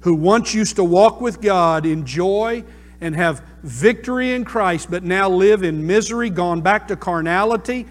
Who 0.03 0.15
once 0.15 0.53
used 0.53 0.75
to 0.77 0.83
walk 0.83 1.21
with 1.21 1.41
God 1.41 1.85
in 1.85 2.05
joy 2.05 2.63
and 3.01 3.15
have 3.15 3.43
victory 3.63 4.33
in 4.33 4.45
Christ, 4.45 4.91
but 4.91 5.03
now 5.03 5.29
live 5.29 5.63
in 5.63 5.85
misery, 5.85 6.29
gone 6.29 6.61
back 6.61 6.87
to 6.89 6.95
carnality, 6.95 7.85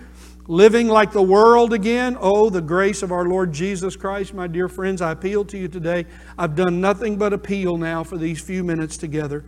living 0.46 0.88
like 0.88 1.12
the 1.12 1.22
world 1.22 1.72
again. 1.72 2.16
Oh, 2.20 2.50
the 2.50 2.60
grace 2.60 3.02
of 3.02 3.12
our 3.12 3.24
Lord 3.24 3.52
Jesus 3.52 3.96
Christ, 3.96 4.34
my 4.34 4.46
dear 4.46 4.68
friends, 4.68 5.00
I 5.00 5.12
appeal 5.12 5.44
to 5.46 5.58
you 5.58 5.68
today. 5.68 6.06
I've 6.38 6.54
done 6.54 6.80
nothing 6.80 7.16
but 7.16 7.32
appeal 7.32 7.76
now 7.76 8.04
for 8.04 8.18
these 8.18 8.40
few 8.40 8.62
minutes 8.62 8.96
together 8.96 9.44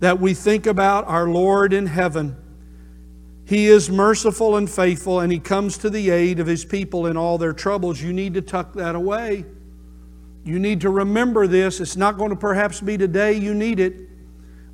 that 0.00 0.18
we 0.18 0.34
think 0.34 0.66
about 0.66 1.06
our 1.06 1.28
Lord 1.28 1.72
in 1.72 1.86
heaven. 1.86 2.36
He 3.44 3.66
is 3.66 3.90
merciful 3.90 4.56
and 4.56 4.70
faithful, 4.70 5.20
and 5.20 5.32
He 5.32 5.38
comes 5.38 5.78
to 5.78 5.90
the 5.90 6.10
aid 6.10 6.40
of 6.40 6.46
His 6.46 6.64
people 6.64 7.06
in 7.06 7.16
all 7.16 7.38
their 7.38 7.52
troubles. 7.52 8.00
You 8.00 8.12
need 8.12 8.34
to 8.34 8.42
tuck 8.42 8.72
that 8.74 8.94
away. 8.94 9.44
You 10.44 10.58
need 10.58 10.80
to 10.82 10.90
remember 10.90 11.46
this. 11.46 11.80
It's 11.80 11.96
not 11.96 12.16
going 12.18 12.30
to 12.30 12.36
perhaps 12.36 12.80
be 12.80 12.96
today 12.96 13.34
you 13.34 13.54
need 13.54 13.80
it. 13.80 14.08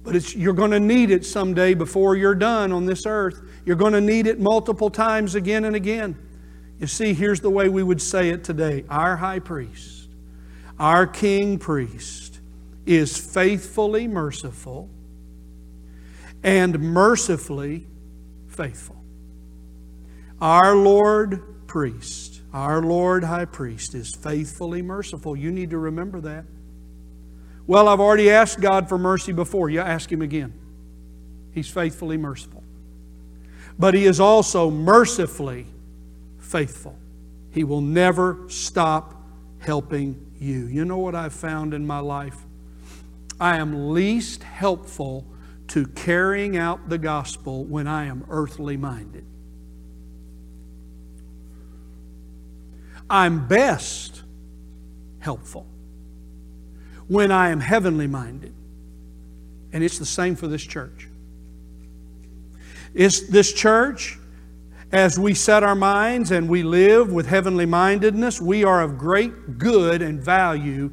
But 0.03 0.35
you're 0.37 0.55
going 0.55 0.71
to 0.71 0.79
need 0.79 1.11
it 1.11 1.27
someday 1.27 1.75
before 1.75 2.15
you're 2.15 2.37
done 2.37 2.71
on 2.71 2.87
this 2.87 3.07
earth. 3.07 3.41
You're 3.65 3.77
going 3.77 3.93
to 3.93 4.01
need 4.01 4.29
it 4.29 4.39
multiple 4.39 4.89
times 4.89 5.35
again 5.35 5.65
and 5.65 5.75
again. 5.75 6.17
You 6.79 6.87
see, 6.87 7.13
here's 7.13 7.41
the 7.41 7.51
way 7.51 7.69
we 7.69 7.83
would 7.83 8.01
say 8.01 8.29
it 8.29 8.45
today 8.45 8.85
Our 8.89 9.17
high 9.17 9.41
priest, 9.41 10.09
our 10.79 11.07
king 11.07 11.59
priest, 11.59 12.41
is 12.85 13.17
faithfully 13.17 14.07
merciful 14.07 14.89
and 16.45 16.79
mercifully 16.79 17.87
faithful. 18.47 18.97
Our 20.41 20.77
Lord 20.77 21.67
priest, 21.67 22.26
our 22.57 22.81
Lord 22.81 23.23
high 23.23 23.45
priest, 23.45 23.95
is 23.95 24.15
faithfully 24.15 24.81
merciful. 24.81 25.37
You 25.37 25.51
need 25.51 25.69
to 25.71 25.79
remember 25.79 26.23
that. 26.23 26.47
Well, 27.67 27.87
I've 27.87 28.01
already 28.01 28.31
asked 28.31 28.63
God 28.63 28.89
for 28.89 28.97
mercy 28.97 29.33
before. 29.33 29.69
You 29.69 29.81
ask 29.81 30.11
Him 30.11 30.23
again. 30.23 30.55
He's 31.53 31.69
faithfully 31.69 32.17
merciful. 32.17 32.65
But 33.79 33.93
He 33.93 34.07
is 34.07 34.21
also 34.21 34.71
mercifully 34.71 35.67
faithful. 36.39 36.99
He 37.51 37.63
will 37.63 37.83
never 37.83 38.49
stop 38.49 39.23
helping 39.59 40.33
you. 40.41 40.67
You 40.67 40.87
know 40.87 40.97
what 40.99 41.15
I've 41.15 41.35
found 41.35 41.75
in 41.75 41.87
my 41.87 41.99
life? 41.99 42.39
I 43.39 43.59
am 43.59 43.93
least 43.93 44.43
helpful 44.43 45.27
to 45.69 45.87
carrying 45.89 46.57
out 46.57 46.89
the 46.89 46.97
gospel 46.97 47.65
when 47.65 47.87
I 47.87 48.07
am 48.07 48.25
earthly 48.31 48.79
minded. 48.79 49.27
I'm 53.09 53.47
best 53.47 54.23
helpful 55.21 55.67
when 57.09 57.31
I 57.31 57.51
am 57.51 57.61
heavenly 57.61 58.07
minded. 58.07 58.53
And 59.73 59.85
it's 59.85 59.99
the 59.99 60.07
same 60.07 60.37
for 60.37 60.49
this 60.49 60.63
church. 60.63 61.09
It's 62.95 63.29
this 63.29 63.53
church, 63.53 64.19
as 64.91 65.19
we 65.19 65.35
set 65.35 65.63
our 65.63 65.75
minds 65.75 66.31
and 66.31 66.49
we 66.49 66.63
live 66.63 67.13
with 67.13 67.27
heavenly 67.27 67.67
mindedness, 67.67 68.41
we 68.41 68.65
are 68.65 68.81
of 68.81 68.97
great 68.97 69.59
good 69.59 70.01
and 70.01 70.21
value 70.21 70.93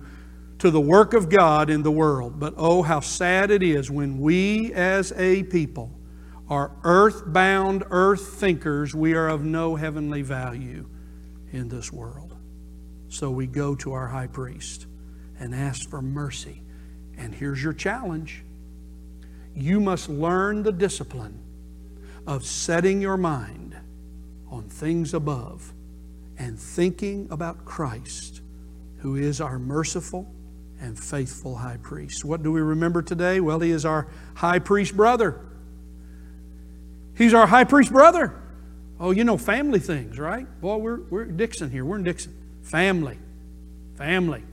to 0.59 0.70
the 0.70 0.82
work 0.82 1.14
of 1.14 1.30
God 1.30 1.70
in 1.70 1.84
the 1.84 1.91
world. 1.91 2.39
But 2.39 2.53
oh, 2.57 2.82
how 2.82 2.99
sad 2.99 3.51
it 3.51 3.64
is 3.64 3.89
when 3.89 4.20
we 4.20 4.74
as 4.74 5.14
a 5.14 5.43
people 5.43 5.91
are 6.49 6.72
earthbound, 6.84 7.84
earth 7.89 8.34
thinkers, 8.34 8.93
we 8.93 9.14
are 9.14 9.30
of 9.30 9.43
no 9.43 9.76
heavenly 9.76 10.22
value 10.22 10.86
in 11.54 11.70
this 11.70 11.93
world. 11.93 12.36
So 13.08 13.30
we 13.30 13.47
go 13.47 13.76
to 13.76 13.93
our 13.93 14.08
high 14.08 14.28
priest 14.28 14.88
and 15.39 15.54
ask 15.54 15.89
for 15.89 16.01
mercy. 16.01 16.64
And 17.18 17.34
here's 17.34 17.64
your 17.64 17.74
challenge 17.74 18.43
you 19.56 19.80
must 19.80 20.10
learn 20.10 20.64
the 20.64 20.72
discipline 20.72 21.39
of 22.26 22.43
setting 22.43 22.99
your 23.01 23.18
mind 23.18 23.76
on 24.49 24.68
things 24.68 25.14
above 25.14 25.74
and 26.39 26.60
thinking 26.60 27.28
about 27.30 27.64
Christ, 27.64 28.41
who 28.97 29.16
is 29.16 29.39
our 29.39 29.60
merciful 29.60 30.34
and 30.82 30.97
faithful 30.97 31.56
high 31.56 31.78
priest. 31.78 32.26
What 32.26 32.41
do 32.41 32.51
we 32.51 32.62
remember 32.62 33.04
today? 33.04 33.39
Well, 33.39 33.60
he 33.60 33.70
is 33.70 33.86
our 33.86 34.08
high 34.34 34.60
priest 34.60 34.97
brother. 34.97 35.39
He's 37.16 37.34
our 37.34 37.45
high 37.45 37.64
priest 37.64 37.91
brother. 37.91 38.43
Oh, 39.04 39.12
you 39.12 39.24
know, 39.24 39.38
family 39.38 39.80
things, 39.80 40.18
right? 40.18 40.47
Boy, 40.62 40.78
we're, 40.78 41.01
we're 41.10 41.26
Dixon 41.26 41.70
here. 41.70 41.86
We're 41.86 41.97
in 41.97 42.04
Dixon. 42.04 42.34
Family. 42.64 43.20
Family 43.97 44.43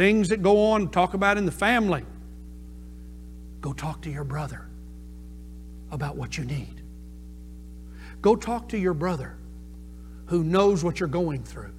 things 0.00 0.28
that 0.28 0.42
go 0.42 0.70
on, 0.70 0.88
talk 0.88 1.12
about 1.12 1.36
in 1.36 1.44
the 1.44 1.52
family. 1.52 2.02
Go 3.60 3.74
talk 3.74 4.00
to 4.02 4.10
your 4.10 4.24
brother 4.24 4.66
about 5.90 6.16
what 6.16 6.38
you 6.38 6.44
need. 6.44 6.80
Go 8.22 8.34
talk 8.34 8.70
to 8.70 8.78
your 8.78 8.94
brother 8.94 9.36
who 10.24 10.42
knows 10.42 10.82
what 10.82 11.00
you're 11.00 11.08
going 11.08 11.42
through. 11.42 11.72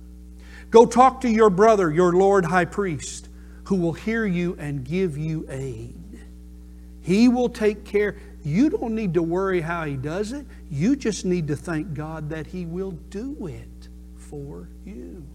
Go 0.69 0.85
talk 0.85 1.21
to 1.21 1.29
your 1.29 1.49
brother, 1.49 1.91
your 1.91 2.13
Lord 2.13 2.45
High 2.45 2.65
Priest, 2.65 3.27
who 3.63 3.77
will 3.77 3.93
hear 3.93 4.25
you 4.25 4.55
and 4.59 4.83
give 4.83 5.17
you 5.17 5.47
aid. 5.49 5.95
He 7.01 7.27
will 7.27 7.49
take 7.49 7.85
care. 7.85 8.17
You 8.43 8.69
don't 8.69 8.93
need 8.93 9.15
to 9.15 9.23
worry 9.23 9.61
how 9.61 9.85
He 9.85 9.95
does 9.95 10.31
it. 10.31 10.45
You 10.71 10.95
just 10.95 11.25
need 11.25 11.49
to 11.49 11.55
thank 11.57 11.93
God 11.93 12.29
that 12.29 12.47
He 12.47 12.65
will 12.65 12.91
do 12.91 13.45
it 13.45 13.89
for 14.15 14.69
you. 14.85 15.27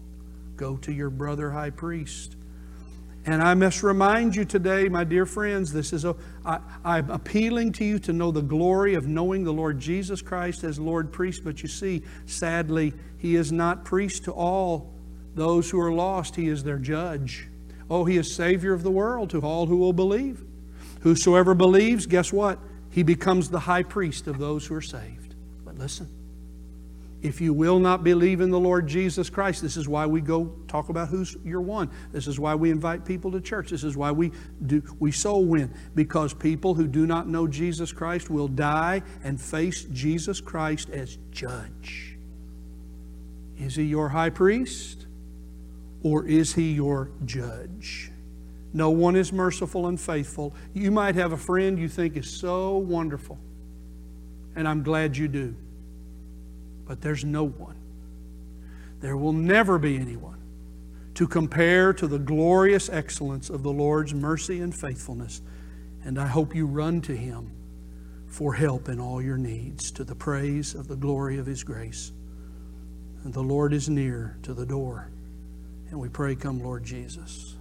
Go 0.55 0.77
to 0.77 0.91
your 0.91 1.11
brother 1.11 1.51
High 1.51 1.69
Priest. 1.69 2.35
And 3.23 3.43
I 3.43 3.53
must 3.53 3.83
remind 3.83 4.35
you 4.35 4.45
today, 4.45 4.89
my 4.89 5.03
dear 5.03 5.27
friends, 5.27 5.71
this 5.71 5.93
is 5.93 6.05
a, 6.05 6.15
I, 6.43 6.59
I'm 6.83 7.11
appealing 7.11 7.73
to 7.73 7.85
you 7.85 7.99
to 7.99 8.13
know 8.13 8.31
the 8.31 8.41
glory 8.41 8.95
of 8.95 9.05
knowing 9.05 9.43
the 9.43 9.53
Lord 9.53 9.79
Jesus 9.79 10.23
Christ 10.23 10.63
as 10.63 10.79
Lord 10.79 11.11
priest. 11.11 11.43
But 11.43 11.61
you 11.61 11.69
see, 11.69 12.01
sadly, 12.25 12.93
He 13.19 13.35
is 13.35 13.51
not 13.51 13.85
priest 13.85 14.23
to 14.23 14.31
all 14.31 14.91
those 15.35 15.69
who 15.69 15.79
are 15.79 15.91
lost. 15.91 16.35
He 16.35 16.47
is 16.47 16.63
their 16.63 16.79
judge. 16.79 17.47
Oh, 17.91 18.05
He 18.05 18.17
is 18.17 18.33
Savior 18.33 18.73
of 18.73 18.81
the 18.81 18.91
world 18.91 19.29
to 19.31 19.41
all 19.41 19.67
who 19.67 19.77
will 19.77 19.93
believe. 19.93 20.43
Whosoever 21.01 21.53
believes, 21.53 22.07
guess 22.07 22.33
what? 22.33 22.57
He 22.89 23.03
becomes 23.03 23.49
the 23.49 23.59
high 23.59 23.83
priest 23.83 24.25
of 24.25 24.39
those 24.39 24.65
who 24.65 24.73
are 24.73 24.81
saved. 24.81 25.16
Listen, 25.77 26.09
if 27.21 27.41
you 27.41 27.51
will 27.51 27.79
not 27.79 28.03
believe 28.03 28.41
in 28.41 28.51
the 28.51 28.59
Lord 28.59 28.87
Jesus 28.87 29.29
Christ, 29.29 29.63
this 29.63 29.75
is 29.75 29.87
why 29.87 30.05
we 30.05 30.21
go 30.21 30.53
talk 30.67 30.89
about 30.89 31.07
who's 31.07 31.35
your 31.43 31.61
one. 31.61 31.89
This 32.11 32.27
is 32.27 32.39
why 32.39 32.53
we 32.53 32.69
invite 32.69 33.05
people 33.05 33.31
to 33.31 33.41
church. 33.41 33.71
This 33.71 33.83
is 33.83 33.97
why 33.97 34.11
we 34.11 34.31
do 34.67 34.83
we 34.99 35.11
soul 35.11 35.45
win 35.45 35.73
because 35.95 36.33
people 36.33 36.75
who 36.75 36.87
do 36.87 37.07
not 37.07 37.27
know 37.27 37.47
Jesus 37.47 37.91
Christ 37.91 38.29
will 38.29 38.47
die 38.47 39.01
and 39.23 39.41
face 39.41 39.85
Jesus 39.85 40.39
Christ 40.39 40.91
as 40.91 41.17
judge. 41.31 42.17
Is 43.57 43.75
he 43.75 43.83
your 43.83 44.09
high 44.09 44.29
priest 44.29 45.07
or 46.03 46.23
is 46.25 46.53
he 46.53 46.71
your 46.71 47.09
judge? 47.25 48.11
No 48.73 48.91
one 48.91 49.15
is 49.15 49.33
merciful 49.33 49.87
and 49.87 49.99
faithful. 49.99 50.53
You 50.75 50.91
might 50.91 51.15
have 51.15 51.31
a 51.31 51.37
friend 51.37 51.79
you 51.79 51.89
think 51.89 52.15
is 52.15 52.29
so 52.29 52.77
wonderful, 52.77 53.39
and 54.55 54.67
I'm 54.67 54.83
glad 54.83 55.17
you 55.17 55.27
do 55.27 55.55
but 56.87 57.01
there's 57.01 57.25
no 57.25 57.43
one. 57.43 57.75
There 59.01 59.17
will 59.17 59.33
never 59.33 59.77
be 59.77 59.97
anyone 59.97 60.41
to 61.13 61.27
compare 61.27 61.93
to 61.93 62.07
the 62.07 62.19
glorious 62.19 62.89
excellence 62.89 63.49
of 63.49 63.63
the 63.63 63.71
Lord's 63.71 64.13
mercy 64.13 64.59
and 64.61 64.73
faithfulness. 64.73 65.41
And 66.03 66.19
I 66.19 66.27
hope 66.27 66.55
you 66.55 66.67
run 66.67 67.01
to 67.01 67.15
Him 67.15 67.51
for 68.27 68.53
help 68.53 68.89
in 68.89 68.99
all 68.99 69.21
your 69.21 69.37
needs, 69.37 69.91
to 69.91 70.03
the 70.03 70.15
praise 70.15 70.75
of 70.75 70.87
the 70.87 70.95
glory 70.95 71.39
of 71.39 71.45
His 71.45 71.63
grace. 71.63 72.11
And 73.23 73.33
the 73.33 73.41
Lord 73.41 73.73
is 73.73 73.89
near 73.89 74.37
to 74.43 74.53
the 74.53 74.65
door. 74.65 75.09
And 75.89 75.99
we 75.99 76.09
pray, 76.09 76.35
Come, 76.35 76.61
Lord 76.61 76.83
Jesus. 76.83 77.55